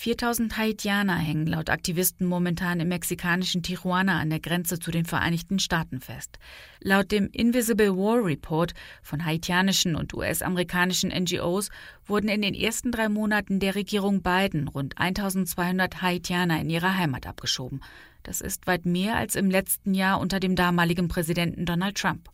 4000 0.00 0.56
Haitianer 0.56 1.16
hängen 1.16 1.48
laut 1.48 1.70
Aktivisten 1.70 2.24
momentan 2.24 2.78
im 2.78 2.86
mexikanischen 2.86 3.64
Tijuana 3.64 4.20
an 4.20 4.30
der 4.30 4.38
Grenze 4.38 4.78
zu 4.78 4.92
den 4.92 5.04
Vereinigten 5.04 5.58
Staaten 5.58 6.00
fest. 6.00 6.38
Laut 6.80 7.10
dem 7.10 7.28
Invisible 7.32 7.96
War 7.96 8.24
Report 8.24 8.74
von 9.02 9.24
haitianischen 9.24 9.96
und 9.96 10.14
US-amerikanischen 10.14 11.10
NGOs 11.10 11.70
wurden 12.06 12.28
in 12.28 12.42
den 12.42 12.54
ersten 12.54 12.92
drei 12.92 13.08
Monaten 13.08 13.58
der 13.58 13.74
Regierung 13.74 14.22
Biden 14.22 14.68
rund 14.68 14.96
1200 14.98 16.00
Haitianer 16.00 16.60
in 16.60 16.70
ihre 16.70 16.96
Heimat 16.96 17.26
abgeschoben. 17.26 17.80
Das 18.22 18.40
ist 18.40 18.68
weit 18.68 18.86
mehr 18.86 19.16
als 19.16 19.34
im 19.34 19.50
letzten 19.50 19.94
Jahr 19.94 20.20
unter 20.20 20.38
dem 20.38 20.54
damaligen 20.54 21.08
Präsidenten 21.08 21.66
Donald 21.66 21.96
Trump. 21.96 22.30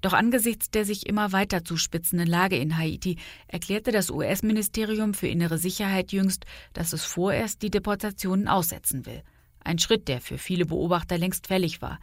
Doch 0.00 0.12
angesichts 0.12 0.70
der 0.70 0.84
sich 0.84 1.06
immer 1.06 1.32
weiter 1.32 1.64
zuspitzenden 1.64 2.28
Lage 2.28 2.56
in 2.56 2.78
Haiti 2.78 3.16
erklärte 3.48 3.90
das 3.90 4.10
US-Ministerium 4.10 5.14
für 5.14 5.26
innere 5.26 5.58
Sicherheit 5.58 6.12
jüngst, 6.12 6.44
dass 6.72 6.92
es 6.92 7.04
vorerst 7.04 7.62
die 7.62 7.70
Deportationen 7.70 8.48
aussetzen 8.48 9.06
will. 9.06 9.22
Ein 9.64 9.78
Schritt, 9.78 10.08
der 10.08 10.20
für 10.20 10.38
viele 10.38 10.66
Beobachter 10.66 11.18
längst 11.18 11.48
fällig 11.48 11.82
war. 11.82 11.98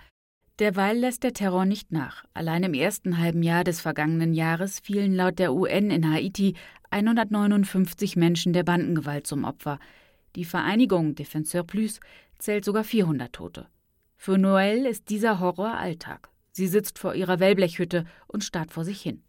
Derweil 0.60 0.98
lässt 0.98 1.24
der 1.24 1.34
Terror 1.34 1.66
nicht 1.66 1.92
nach. 1.92 2.24
Allein 2.34 2.64
im 2.64 2.74
ersten 2.74 3.18
halben 3.18 3.44
Jahr 3.44 3.64
des 3.64 3.82
vergangenen 3.82 4.34
Jahres 4.34 4.80
fielen 4.80 5.14
laut 5.14 5.40
der 5.40 5.54
UN 5.54 5.92
in 5.92 6.10
Haiti 6.10 6.56
159 6.92 8.16
Menschen 8.16 8.54
der 8.54 8.64
Bandengewalt 8.64 9.28
zum 9.28 9.44
Opfer. 9.44 9.80
Die 10.36 10.46
Vereinigung 10.46 11.16
Defenseur 11.16 11.64
Plus 11.64 12.00
zählt 12.40 12.64
sogar 12.64 12.84
400 12.84 13.34
Tote. 13.34 13.68
Für 14.16 14.36
Noël 14.36 14.86
ist 14.86 15.10
dieser 15.10 15.40
Horror 15.40 15.78
Alltag. 15.78 16.30
Sie 16.58 16.68
sitzt 16.68 17.00
vor 17.00 17.16
ihrer 17.16 17.42
Wellblechhütte 17.42 18.06
und 18.28 18.46
starrt 18.46 18.72
vor 18.72 18.86
sich 18.86 19.02
hin. 19.02 19.22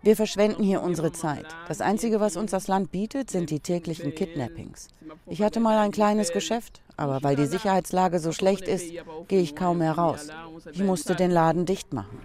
Wir 0.00 0.14
verschwenden 0.14 0.62
hier 0.62 0.82
unsere 0.82 1.10
Zeit. 1.10 1.46
Das 1.66 1.80
Einzige, 1.80 2.20
was 2.20 2.36
uns 2.36 2.52
das 2.52 2.68
Land 2.68 2.92
bietet, 2.92 3.28
sind 3.28 3.50
die 3.50 3.58
täglichen 3.58 4.14
Kidnappings. 4.14 4.86
Ich 5.26 5.42
hatte 5.42 5.58
mal 5.58 5.76
ein 5.78 5.90
kleines 5.90 6.30
Geschäft, 6.30 6.80
aber 6.96 7.24
weil 7.24 7.34
die 7.34 7.46
Sicherheitslage 7.46 8.20
so 8.20 8.30
schlecht 8.30 8.68
ist, 8.68 8.92
gehe 9.26 9.40
ich 9.40 9.56
kaum 9.56 9.78
mehr 9.78 9.98
raus. 9.98 10.28
Ich 10.70 10.84
musste 10.84 11.16
den 11.16 11.32
Laden 11.32 11.66
dicht 11.66 11.92
machen. 11.92 12.20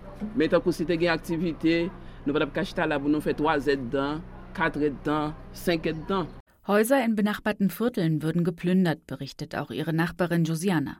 Häuser 6.69 7.03
in 7.03 7.15
benachbarten 7.15 7.71
Vierteln 7.71 8.21
würden 8.21 8.43
geplündert, 8.43 9.07
berichtet 9.07 9.55
auch 9.55 9.71
ihre 9.71 9.91
Nachbarin 9.91 10.43
Josiana. 10.43 10.97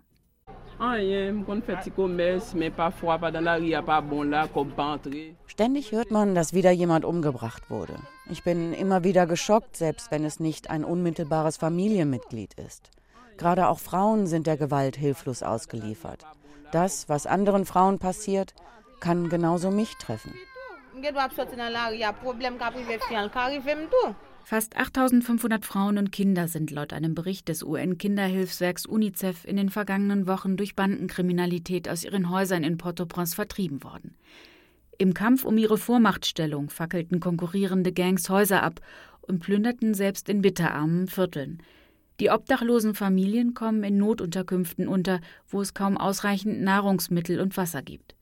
Ständig 5.46 5.92
hört 5.92 6.10
man, 6.10 6.34
dass 6.34 6.54
wieder 6.54 6.72
jemand 6.72 7.06
umgebracht 7.06 7.70
wurde. 7.70 7.94
Ich 8.32 8.44
bin 8.44 8.74
immer 8.74 9.04
wieder 9.04 9.28
geschockt, 9.28 9.78
selbst 9.78 10.10
wenn 10.10 10.26
es 10.26 10.40
nicht 10.40 10.72
ein 10.72 10.84
unmittelbares 10.84 11.58
Familienmitglied 11.58 12.56
ist. 12.56 12.90
Gerade 13.38 13.68
auch 13.68 13.78
Frauen 13.78 14.26
sind 14.26 14.48
der 14.48 14.58
Gewalt 14.58 14.96
hilflos 14.96 15.44
ausgeliefert. 15.44 16.26
Das, 16.72 17.08
was 17.10 17.28
anderen 17.28 17.66
Frauen 17.66 18.00
passiert, 18.00 18.56
kann 19.00 19.30
genauso 19.30 19.70
mich 19.70 19.94
treffen. 19.98 20.34
Fast 24.50 24.78
8500 24.78 25.64
Frauen 25.64 26.00
und 26.00 26.12
Kinder 26.12 26.48
sind 26.48 26.72
laut 26.72 26.92
einem 26.92 27.14
Bericht 27.14 27.50
des 27.50 27.62
UN-Kinderhilfswerks 27.62 28.88
UNICEF 28.88 29.46
in 29.46 29.58
den 29.58 29.70
vergangenen 29.70 30.26
Wochen 30.26 30.58
durch 30.58 30.76
Bandenkriminalität 30.76 31.88
aus 31.88 32.04
ihren 32.04 32.32
Häusern 32.32 32.64
in 32.64 32.80
Port-au-Prince 32.80 33.36
vertrieben 33.36 33.84
worden. 33.84 34.16
Im 34.98 35.14
Kampf 35.14 35.46
um 35.46 35.56
ihre 35.60 35.78
Vormachtstellung 35.78 36.72
fackelten 36.72 37.20
konkurrierende 37.20 37.92
Gangs 37.94 38.28
Häuser 38.32 38.64
ab 38.64 38.82
und 39.22 39.38
plünderten 39.38 39.94
selbst 39.94 40.30
in 40.30 40.42
bitterarmen 40.42 41.08
Vierteln. 41.08 41.62
Die 42.20 42.32
obdachlosen 42.32 42.96
Familien 42.96 43.54
kommen 43.54 43.84
in 43.84 44.00
Notunterkünften 44.00 44.88
unter, 44.88 45.22
wo 45.48 45.62
es 45.62 45.76
kaum 45.76 45.96
ausreichend 45.96 46.60
Nahrungsmittel 46.60 47.40
und 47.40 47.56
Wasser 47.56 47.84
gibt. 47.84 48.16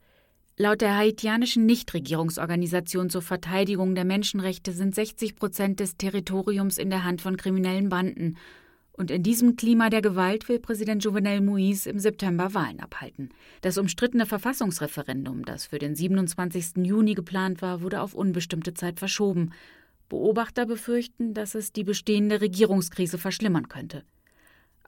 Laut 0.59 0.81
der 0.81 0.97
haitianischen 0.97 1.67
Nichtregierungsorganisation 1.67 3.11
zur 3.11 3.21
Verteidigung 3.21 3.93
der 3.93 4.05
Menschenrechte 4.05 4.71
sind 4.71 4.95
60 4.95 5.35
Prozent 5.35 5.79
des 5.79 5.97
Territoriums 5.97 6.79
in 6.79 6.89
der 6.89 7.03
Hand 7.03 7.21
von 7.21 7.37
kriminellen 7.37 7.89
Banden. 7.89 8.37
Und 8.91 9.11
in 9.11 9.21
diesem 9.21 9.55
Klima 9.55 9.91
der 9.91 10.01
Gewalt 10.01 10.49
will 10.49 10.57
Präsident 10.57 11.03
Jovenel 11.03 11.41
Moïse 11.41 11.87
im 11.87 11.99
September 11.99 12.55
Wahlen 12.55 12.79
abhalten. 12.79 13.29
Das 13.61 13.77
umstrittene 13.77 14.25
Verfassungsreferendum, 14.25 15.45
das 15.45 15.67
für 15.67 15.77
den 15.77 15.95
27. 15.95 16.77
Juni 16.77 17.13
geplant 17.13 17.61
war, 17.61 17.83
wurde 17.83 18.01
auf 18.01 18.15
unbestimmte 18.15 18.73
Zeit 18.73 18.97
verschoben. 18.97 19.51
Beobachter 20.09 20.65
befürchten, 20.65 21.35
dass 21.35 21.53
es 21.53 21.71
die 21.71 21.83
bestehende 21.83 22.41
Regierungskrise 22.41 23.19
verschlimmern 23.19 23.67
könnte. 23.67 24.03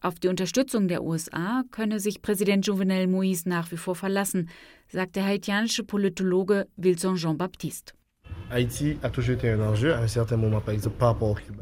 Auf 0.02 0.20
die 0.20 0.30
Unterstützung 0.30 0.88
der 0.88 1.04
USA 1.04 1.64
könne 1.72 2.00
sich 2.00 2.22
Präsident 2.22 2.66
Jovenel 2.66 3.08
Moïse 3.08 3.48
nach 3.48 3.72
wie 3.72 3.78
vor 3.78 3.96
verlassen, 3.96 4.50
sagt 4.88 5.16
der 5.18 5.26
haitianische 5.26 5.84
Politologe 5.84 6.68
Wilson 6.78 7.16
Jean-Baptiste. 7.16 7.94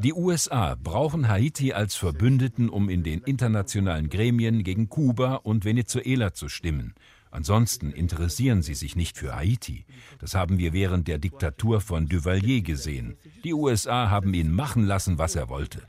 Die 0.00 0.12
USA 0.14 0.76
brauchen 0.82 1.28
Haiti 1.28 1.72
als 1.72 1.94
Verbündeten, 1.96 2.68
um 2.68 2.88
in 2.88 3.02
den 3.02 3.20
internationalen 3.22 4.08
Gremien 4.08 4.62
gegen 4.62 4.88
Kuba 4.88 5.34
und 5.34 5.64
Venezuela 5.64 6.32
zu 6.32 6.48
stimmen. 6.48 6.94
Ansonsten 7.30 7.92
interessieren 7.92 8.62
sie 8.62 8.74
sich 8.74 8.96
nicht 8.96 9.16
für 9.16 9.34
Haiti. 9.34 9.84
Das 10.18 10.34
haben 10.34 10.58
wir 10.58 10.72
während 10.72 11.08
der 11.08 11.18
Diktatur 11.18 11.80
von 11.80 12.08
Duvalier 12.08 12.62
gesehen. 12.62 13.16
Die 13.44 13.54
USA 13.54 14.10
haben 14.10 14.32
ihn 14.34 14.52
machen 14.52 14.84
lassen, 14.86 15.18
was 15.18 15.36
er 15.36 15.48
wollte. 15.48 15.82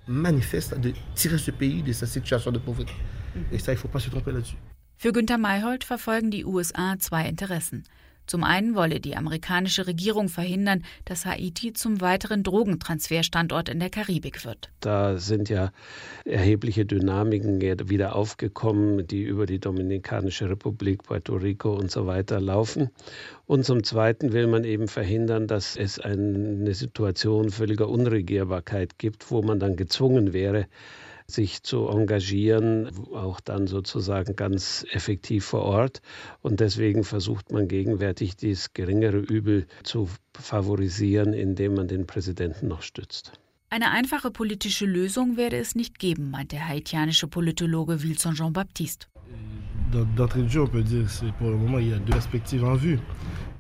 Für 4.98 5.14
Günter 5.14 5.38
Mayhold 5.38 5.86
verfolgen 5.86 6.30
die 6.30 6.44
USA 6.44 7.00
zwei 7.00 7.26
Interessen. 7.28 7.86
Zum 8.30 8.44
einen 8.44 8.76
wolle 8.76 9.00
die 9.00 9.16
amerikanische 9.16 9.88
Regierung 9.88 10.30
verhindern, 10.30 10.84
dass 11.04 11.26
Haiti 11.26 11.74
zum 11.74 12.00
weiteren 12.00 12.44
Drogentransferstandort 12.44 13.70
in 13.70 13.80
der 13.80 13.90
Karibik 13.90 14.46
wird. 14.46 14.70
Da 14.82 15.18
sind 15.18 15.50
ja 15.50 15.72
erhebliche 16.26 16.86
Dynamiken 16.86 17.60
wieder 17.90 18.16
aufgekommen, 18.16 19.08
die 19.08 19.24
über 19.24 19.48
die 19.48 19.58
Dominikanische 19.58 20.48
Republik, 20.48 21.02
Puerto 21.02 21.38
Rico 21.38 21.74
und 21.74 21.90
so 21.90 22.06
weiter 22.06 22.40
laufen. 22.40 22.92
Und 23.48 23.66
zum 23.66 23.84
Zweiten 23.84 24.32
will 24.32 24.46
man 24.46 24.64
eben 24.64 24.88
verhindern, 24.88 25.48
dass 25.48 25.76
es 25.76 25.98
eine 25.98 26.76
Situation 26.76 27.50
völliger 27.50 27.90
Unregierbarkeit 27.90 29.00
gibt, 29.00 29.32
wo 29.32 29.42
man 29.42 29.60
dann 29.60 29.76
gezwungen 29.76 30.34
wäre, 30.34 30.68
sich 31.32 31.64
zu 31.64 31.88
engagieren, 31.88 32.90
auch 33.14 33.40
dann 33.40 33.68
sozusagen 33.68 34.36
ganz 34.36 34.86
effektiv 34.92 35.46
vor 35.46 35.62
Ort. 35.62 36.02
Und 36.42 36.60
deswegen 36.60 37.04
versucht 37.04 37.52
man 37.52 37.68
gegenwärtig 37.68 38.36
dieses 38.36 38.74
geringere 38.74 39.18
Übel 39.18 39.68
zu 39.84 40.10
favorisieren, 40.38 41.34
indem 41.34 41.76
man 41.76 41.88
den 41.88 42.08
Präsidenten 42.08 42.68
noch 42.68 42.82
stützt. 42.82 43.34
Eine 43.72 43.92
einfache 43.92 44.32
politische 44.32 44.86
Lösung 44.86 45.38
werde 45.38 45.58
es 45.58 45.76
nicht 45.76 46.00
geben, 46.00 46.32
meint 46.32 46.52
der 46.52 46.68
haitianische 46.68 47.28
Politologe 47.28 48.02
Wilson 48.02 48.34
Jean-Baptiste. 48.34 49.06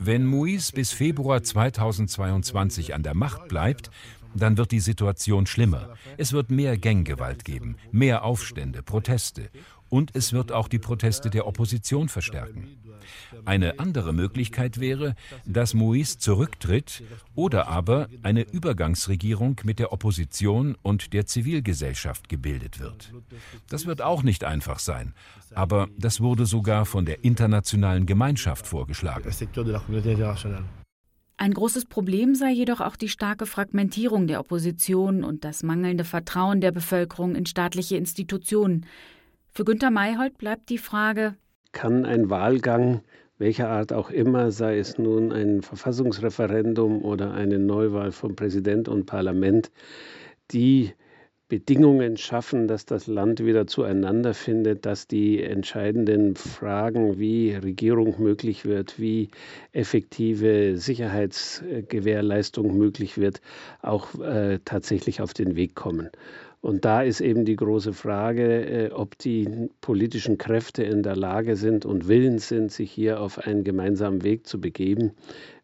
Wenn 0.02 0.28
Moïse 0.28 0.74
bis 0.74 0.92
Februar 0.92 1.44
2022 1.44 2.96
an 2.96 3.04
der 3.04 3.16
Macht 3.16 3.48
bleibt, 3.48 3.92
dann 4.34 4.58
wird 4.58 4.72
die 4.72 4.80
Situation 4.80 5.46
schlimmer. 5.46 5.96
Es 6.18 6.34
wird 6.34 6.52
mehr 6.52 6.78
Ganggewalt 6.78 7.46
geben, 7.46 7.78
mehr 7.92 8.24
Aufstände, 8.24 8.84
Proteste. 8.84 9.50
Und 9.90 10.16
es 10.16 10.34
wird 10.34 10.52
auch 10.52 10.68
die 10.68 10.80
Proteste 10.80 11.30
der 11.30 11.48
Opposition 11.48 12.10
verstärken. 12.10 12.78
Eine 13.46 13.80
andere 13.80 14.14
Möglichkeit 14.14 14.80
wäre, 14.80 15.16
dass 15.46 15.74
Moïse 15.74 16.20
zurücktritt 16.20 17.04
oder 17.36 17.68
aber 17.68 18.08
eine 18.22 18.42
Übergangsregierung 18.42 19.60
mit 19.64 19.80
der 19.80 19.92
Opposition 19.92 20.78
und 20.82 21.14
der 21.14 21.26
Zivilgesellschaft 21.26 22.30
gebildet 22.30 22.80
wird. 22.80 23.14
Das 23.70 23.86
wird 23.86 24.02
auch 24.02 24.22
nicht 24.24 24.44
einfach 24.44 24.80
sein, 24.80 25.14
aber 25.56 25.88
das 25.98 26.22
wurde 26.22 26.46
sogar 26.46 26.86
von 26.86 27.06
der 27.06 27.24
internationalen 27.24 28.06
Gemeinschaft 28.06 28.68
vorgeschlagen. 28.68 29.24
Ein 31.42 31.54
großes 31.54 31.86
Problem 31.86 32.36
sei 32.36 32.52
jedoch 32.52 32.82
auch 32.82 32.98
die 32.98 33.08
starke 33.08 33.46
Fragmentierung 33.46 34.28
der 34.28 34.42
Opposition 34.42 35.24
und 35.24 35.46
das 35.46 35.64
mangelnde 35.64 36.04
Vertrauen 36.04 36.60
der 36.60 36.74
Bevölkerung 36.74 37.34
in 37.36 37.46
staatliche 37.46 37.96
Institutionen. 37.96 38.86
Für 39.48 39.64
Günter 39.64 39.90
Mayhold 39.90 40.38
bleibt 40.38 40.70
die 40.70 40.78
Frage, 40.78 41.36
kann 41.72 42.06
ein 42.06 42.30
Wahlgang 42.30 43.04
welcher 43.38 43.70
Art 43.70 43.94
auch 43.94 44.10
immer, 44.10 44.52
sei 44.52 44.80
es 44.80 44.98
nun 44.98 45.32
ein 45.32 45.62
Verfassungsreferendum 45.62 47.06
oder 47.06 47.32
eine 47.32 47.58
Neuwahl 47.58 48.12
von 48.12 48.36
Präsident 48.36 48.90
und 48.90 49.06
Parlament, 49.06 49.72
die 50.52 50.92
Bedingungen 51.50 52.16
schaffen, 52.16 52.68
dass 52.68 52.86
das 52.86 53.08
Land 53.08 53.44
wieder 53.44 53.66
zueinander 53.66 54.36
findet, 54.36 54.86
dass 54.86 55.08
die 55.08 55.44
entscheidenden 55.44 56.36
Fragen, 56.36 57.18
wie 57.18 57.54
Regierung 57.54 58.22
möglich 58.22 58.66
wird, 58.66 59.00
wie 59.00 59.32
effektive 59.74 60.78
Sicherheitsgewährleistung 60.78 62.78
möglich 62.78 63.18
wird, 63.18 63.42
auch 63.82 64.14
äh, 64.20 64.60
tatsächlich 64.64 65.22
auf 65.22 65.34
den 65.34 65.56
Weg 65.56 65.74
kommen. 65.74 66.12
Und 66.62 66.84
da 66.84 67.02
ist 67.02 67.22
eben 67.22 67.46
die 67.46 67.56
große 67.56 67.94
Frage, 67.94 68.66
äh, 68.66 68.92
ob 68.92 69.18
die 69.18 69.70
politischen 69.80 70.38
Kräfte 70.38 70.84
in 70.84 71.04
der 71.04 71.16
Lage 71.16 71.56
sind 71.56 71.86
und 71.86 72.08
willens 72.10 72.50
sind, 72.50 72.72
sich 72.72 72.92
hier 72.92 73.22
auf 73.22 73.40
einen 73.40 73.64
gemeinsamen 73.64 74.24
Weg 74.24 74.46
zu 74.46 74.60
begeben. 74.60 75.12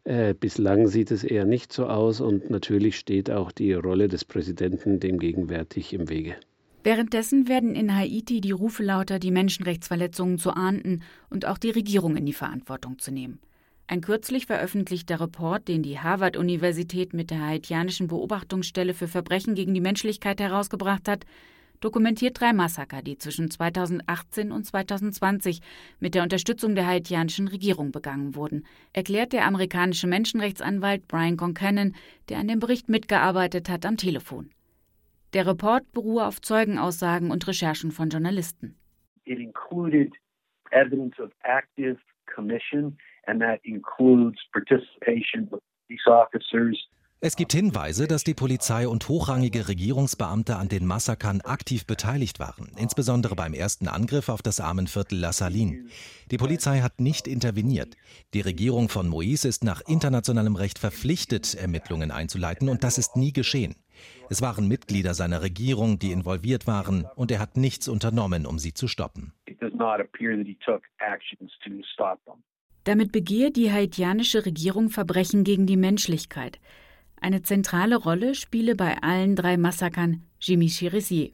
Äh, 0.04 0.32
bislang 0.32 0.86
sieht 0.86 1.10
es 1.10 1.22
eher 1.22 1.44
nicht 1.44 1.72
so 1.72 1.86
aus 1.86 2.20
und 2.20 2.48
natürlich 2.48 2.96
steht 2.96 3.30
auch 3.30 3.52
die 3.52 3.74
Rolle 3.74 4.08
des 4.08 4.24
Präsidenten 4.24 4.98
dem 4.98 5.18
gegenwärtig 5.18 5.92
im 5.92 6.08
Wege. 6.08 6.36
Währenddessen 6.82 7.48
werden 7.48 7.74
in 7.74 7.94
Haiti 7.94 8.40
die 8.40 8.52
Rufe 8.52 8.82
lauter, 8.82 9.18
die 9.18 9.32
Menschenrechtsverletzungen 9.32 10.38
zu 10.38 10.52
ahnden 10.52 11.02
und 11.28 11.44
auch 11.44 11.58
die 11.58 11.70
Regierung 11.70 12.16
in 12.16 12.24
die 12.24 12.32
Verantwortung 12.32 12.98
zu 13.00 13.10
nehmen. 13.10 13.40
Ein 13.88 14.00
kürzlich 14.00 14.46
veröffentlichter 14.46 15.20
Report, 15.20 15.68
den 15.68 15.84
die 15.84 16.00
Harvard-Universität 16.00 17.14
mit 17.14 17.30
der 17.30 17.46
haitianischen 17.46 18.08
Beobachtungsstelle 18.08 18.94
für 18.94 19.06
Verbrechen 19.06 19.54
gegen 19.54 19.74
die 19.74 19.80
Menschlichkeit 19.80 20.40
herausgebracht 20.40 21.06
hat, 21.08 21.24
dokumentiert 21.80 22.40
drei 22.40 22.52
Massaker, 22.52 23.02
die 23.02 23.16
zwischen 23.16 23.48
2018 23.48 24.50
und 24.50 24.64
2020 24.64 25.60
mit 26.00 26.16
der 26.16 26.24
Unterstützung 26.24 26.74
der 26.74 26.86
haitianischen 26.86 27.46
Regierung 27.46 27.92
begangen 27.92 28.34
wurden, 28.34 28.66
erklärt 28.92 29.32
der 29.32 29.46
amerikanische 29.46 30.08
Menschenrechtsanwalt 30.08 31.06
Brian 31.06 31.36
Concannon, 31.36 31.94
der 32.28 32.38
an 32.38 32.48
dem 32.48 32.58
Bericht 32.58 32.88
mitgearbeitet 32.88 33.68
hat, 33.68 33.86
am 33.86 33.96
Telefon. 33.96 34.50
Der 35.32 35.46
Report 35.46 35.92
beruhe 35.92 36.26
auf 36.26 36.40
Zeugenaussagen 36.40 37.30
und 37.30 37.46
Recherchen 37.46 37.92
von 37.92 38.08
Journalisten. 38.08 38.74
It 39.26 39.38
included 39.38 40.12
evidence 40.72 41.20
of 41.20 41.30
active 41.44 41.98
commission 42.34 42.96
and 43.26 43.40
that 43.40 43.60
includes 43.64 44.38
participation 44.52 45.48
of 45.52 45.60
police 45.86 46.06
officers. 46.06 46.88
Es 47.20 47.34
gibt 47.34 47.52
Hinweise, 47.52 48.06
dass 48.06 48.24
die 48.24 48.34
Polizei 48.34 48.86
und 48.86 49.08
hochrangige 49.08 49.68
Regierungsbeamte 49.68 50.56
an 50.56 50.68
den 50.68 50.84
Massakern 50.84 51.40
aktiv 51.40 51.86
beteiligt 51.86 52.38
waren, 52.40 52.70
insbesondere 52.78 53.34
beim 53.34 53.54
ersten 53.54 53.88
Angriff 53.88 54.28
auf 54.28 54.42
das 54.42 54.60
Armenviertel 54.60 55.18
La 55.18 55.32
Saline. 55.32 55.86
Die 56.30 56.36
Polizei 56.36 56.80
hat 56.80 57.00
nicht 57.00 57.26
interveniert. 57.26 57.96
Die 58.34 58.42
Regierung 58.42 58.90
von 58.90 59.08
Moïse 59.08 59.48
ist 59.48 59.64
nach 59.64 59.80
internationalem 59.80 60.56
Recht 60.56 60.78
verpflichtet, 60.78 61.54
Ermittlungen 61.54 62.10
einzuleiten, 62.10 62.68
und 62.68 62.84
das 62.84 62.98
ist 62.98 63.16
nie 63.16 63.32
geschehen. 63.32 63.76
Es 64.28 64.42
waren 64.42 64.68
Mitglieder 64.68 65.14
seiner 65.14 65.40
Regierung, 65.40 65.98
die 65.98 66.12
involviert 66.12 66.66
waren, 66.66 67.06
und 67.16 67.30
er 67.30 67.38
hat 67.38 67.56
nichts 67.56 67.88
unternommen, 67.88 68.44
um 68.44 68.58
sie 68.58 68.74
zu 68.74 68.88
stoppen. 68.88 69.32
It 69.46 69.60
does 69.62 69.72
not 69.72 70.00
appear 70.00 70.36
that 70.36 70.46
he 70.46 70.58
took 70.62 70.82
actions 70.98 71.50
to 71.64 71.70
stop 71.94 72.22
them. 72.26 72.42
Damit 72.86 73.10
begehe 73.10 73.50
die 73.50 73.72
haitianische 73.72 74.46
Regierung 74.46 74.90
Verbrechen 74.90 75.42
gegen 75.42 75.66
die 75.66 75.76
Menschlichkeit. 75.76 76.60
Eine 77.20 77.42
zentrale 77.42 77.96
Rolle 77.96 78.36
spiele 78.36 78.76
bei 78.76 78.98
allen 79.02 79.34
drei 79.34 79.56
Massakern 79.56 80.22
Jimmy 80.40 80.68
Chirizier. 80.68 81.32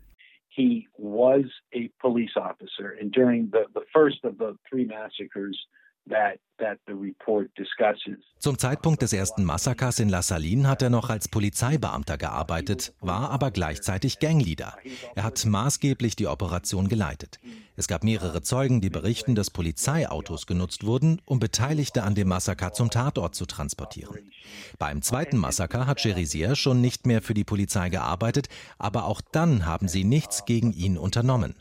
He 0.49 0.88
was 0.97 1.45
a 1.75 1.91
police 1.99 2.35
officer, 2.37 2.95
and 2.99 3.15
during 3.15 3.51
the, 3.53 3.67
the 3.75 3.85
first 3.93 4.25
of 4.25 4.38
the 4.38 4.55
three 4.67 4.87
massacres, 4.87 5.57
zum 8.38 8.59
Zeitpunkt 8.59 9.03
des 9.03 9.12
ersten 9.12 9.45
Massakers 9.45 9.99
in 9.99 10.09
La 10.09 10.23
Saline 10.23 10.69
hat 10.69 10.83
er 10.83 10.91
noch 10.91 11.11
als 11.11 11.29
Polizeibeamter 11.29 12.19
gearbeitet, 12.19 12.95
war 13.01 13.31
aber 13.31 13.51
gleichzeitig 13.51 14.19
Gangleader. 14.19 14.77
Er 15.15 15.25
hat 15.25 15.45
maßgeblich 15.45 16.17
die 16.17 16.27
Operation 16.27 16.88
geleitet. 16.88 17.41
Es 17.77 17.88
gab 17.88 18.05
mehrere 18.05 18.43
Zeugen, 18.43 18.81
die 18.81 18.91
berichten, 18.91 19.35
dass 19.35 19.51
Polizeiautos 19.51 20.47
genutzt 20.47 20.85
wurden, 20.85 21.21
um 21.25 21.38
Beteiligte 21.38 22.03
an 22.03 22.15
dem 22.15 22.29
Massaker 22.29 22.73
zum 22.73 22.91
Tatort 22.91 23.35
zu 23.35 23.47
transportieren. 23.47 24.31
Beim 24.79 25.03
zweiten 25.03 25.38
Massaker 25.38 25.87
hat 25.87 26.03
Gerisier 26.03 26.55
schon 26.55 26.81
nicht 26.81 27.07
mehr 27.07 27.23
für 27.23 27.35
die 27.35 27.45
Polizei 27.45 27.88
gearbeitet, 27.88 28.49
aber 28.79 29.07
auch 29.07 29.21
dann 29.33 29.67
haben 29.67 29.88
sie 29.88 30.05
nichts 30.05 30.45
gegen 30.45 30.73
ihn 30.73 30.99
unternommen. 30.99 31.55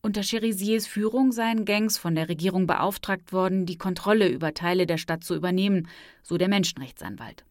Unter 0.00 0.22
Cherisiers 0.22 0.86
Führung 0.86 1.32
seien 1.32 1.64
Gangs 1.64 1.98
von 1.98 2.14
der 2.14 2.28
Regierung 2.28 2.66
beauftragt 2.66 3.32
worden, 3.32 3.66
die 3.66 3.78
Kontrolle 3.78 4.28
über 4.28 4.54
Teile 4.54 4.86
der 4.86 4.96
Stadt 4.96 5.24
zu 5.24 5.34
übernehmen, 5.34 5.88
so 6.22 6.38
der 6.38 6.48
Menschenrechtsanwalt. 6.48 7.44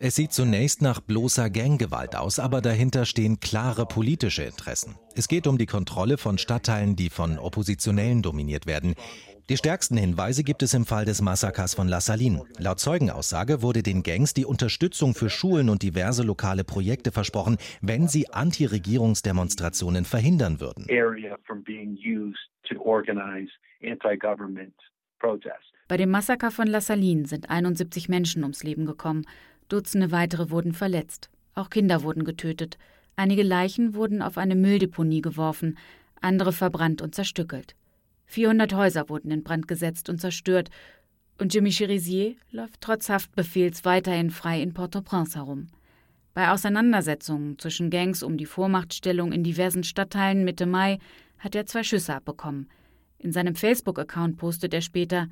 Es 0.00 0.14
sieht 0.14 0.32
zunächst 0.32 0.80
nach 0.80 1.00
bloßer 1.00 1.50
Ganggewalt 1.50 2.14
aus, 2.14 2.38
aber 2.38 2.60
dahinter 2.60 3.04
stehen 3.04 3.40
klare 3.40 3.84
politische 3.84 4.44
Interessen. 4.44 4.94
Es 5.16 5.26
geht 5.26 5.48
um 5.48 5.58
die 5.58 5.66
Kontrolle 5.66 6.18
von 6.18 6.38
Stadtteilen, 6.38 6.94
die 6.94 7.10
von 7.10 7.36
Oppositionellen 7.36 8.22
dominiert 8.22 8.66
werden. 8.66 8.94
Die 9.48 9.56
stärksten 9.56 9.96
Hinweise 9.96 10.44
gibt 10.44 10.62
es 10.62 10.74
im 10.74 10.84
Fall 10.84 11.06
des 11.06 11.22
Massakers 11.22 11.72
von 11.72 11.88
La 11.88 12.02
Saline. 12.02 12.44
Laut 12.58 12.80
Zeugenaussage 12.80 13.62
wurde 13.62 13.82
den 13.82 14.02
Gangs 14.02 14.34
die 14.34 14.44
Unterstützung 14.44 15.14
für 15.14 15.30
Schulen 15.30 15.70
und 15.70 15.82
diverse 15.82 16.22
lokale 16.22 16.64
Projekte 16.64 17.12
versprochen, 17.12 17.56
wenn 17.80 18.08
sie 18.08 18.28
Anti-Regierungsdemonstrationen 18.28 20.04
verhindern 20.04 20.60
würden. 20.60 20.84
Bei 25.88 25.96
dem 25.96 26.10
Massaker 26.10 26.50
von 26.50 26.66
La 26.66 26.82
Saline 26.82 27.26
sind 27.26 27.48
71 27.48 28.10
Menschen 28.10 28.42
ums 28.42 28.62
Leben 28.62 28.84
gekommen. 28.84 29.24
Dutzende 29.70 30.12
weitere 30.12 30.50
wurden 30.50 30.74
verletzt. 30.74 31.30
Auch 31.54 31.70
Kinder 31.70 32.02
wurden 32.02 32.24
getötet. 32.24 32.76
Einige 33.16 33.44
Leichen 33.44 33.94
wurden 33.94 34.20
auf 34.20 34.36
eine 34.36 34.56
Mülldeponie 34.56 35.22
geworfen, 35.22 35.78
andere 36.20 36.52
verbrannt 36.52 37.00
und 37.00 37.14
zerstückelt. 37.14 37.74
400 38.28 38.74
Häuser 38.74 39.08
wurden 39.08 39.30
in 39.30 39.42
Brand 39.42 39.66
gesetzt 39.68 40.08
und 40.08 40.20
zerstört, 40.20 40.70
und 41.38 41.54
Jimmy 41.54 41.70
Cherizier 41.70 42.34
läuft 42.50 42.80
trotz 42.80 43.08
Haftbefehls 43.08 43.84
weiterhin 43.84 44.30
frei 44.30 44.60
in 44.60 44.74
Port-au-Prince 44.74 45.36
herum. 45.36 45.68
Bei 46.34 46.50
Auseinandersetzungen 46.50 47.58
zwischen 47.58 47.90
Gangs 47.90 48.22
um 48.22 48.36
die 48.36 48.46
Vormachtstellung 48.46 49.32
in 49.32 49.44
diversen 49.44 49.82
Stadtteilen 49.82 50.44
Mitte 50.44 50.66
Mai 50.66 50.98
hat 51.38 51.54
er 51.54 51.66
zwei 51.66 51.82
Schüsse 51.82 52.14
abbekommen. 52.14 52.68
In 53.18 53.32
seinem 53.32 53.54
Facebook-Account 53.54 54.36
postet 54.36 54.74
er 54.74 54.80
später: 54.80 55.28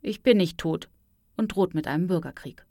Ich 0.00 0.22
bin 0.22 0.38
nicht 0.38 0.58
tot 0.58 0.88
und 1.36 1.54
droht 1.54 1.74
mit 1.74 1.86
einem 1.86 2.06
Bürgerkrieg. 2.06 2.64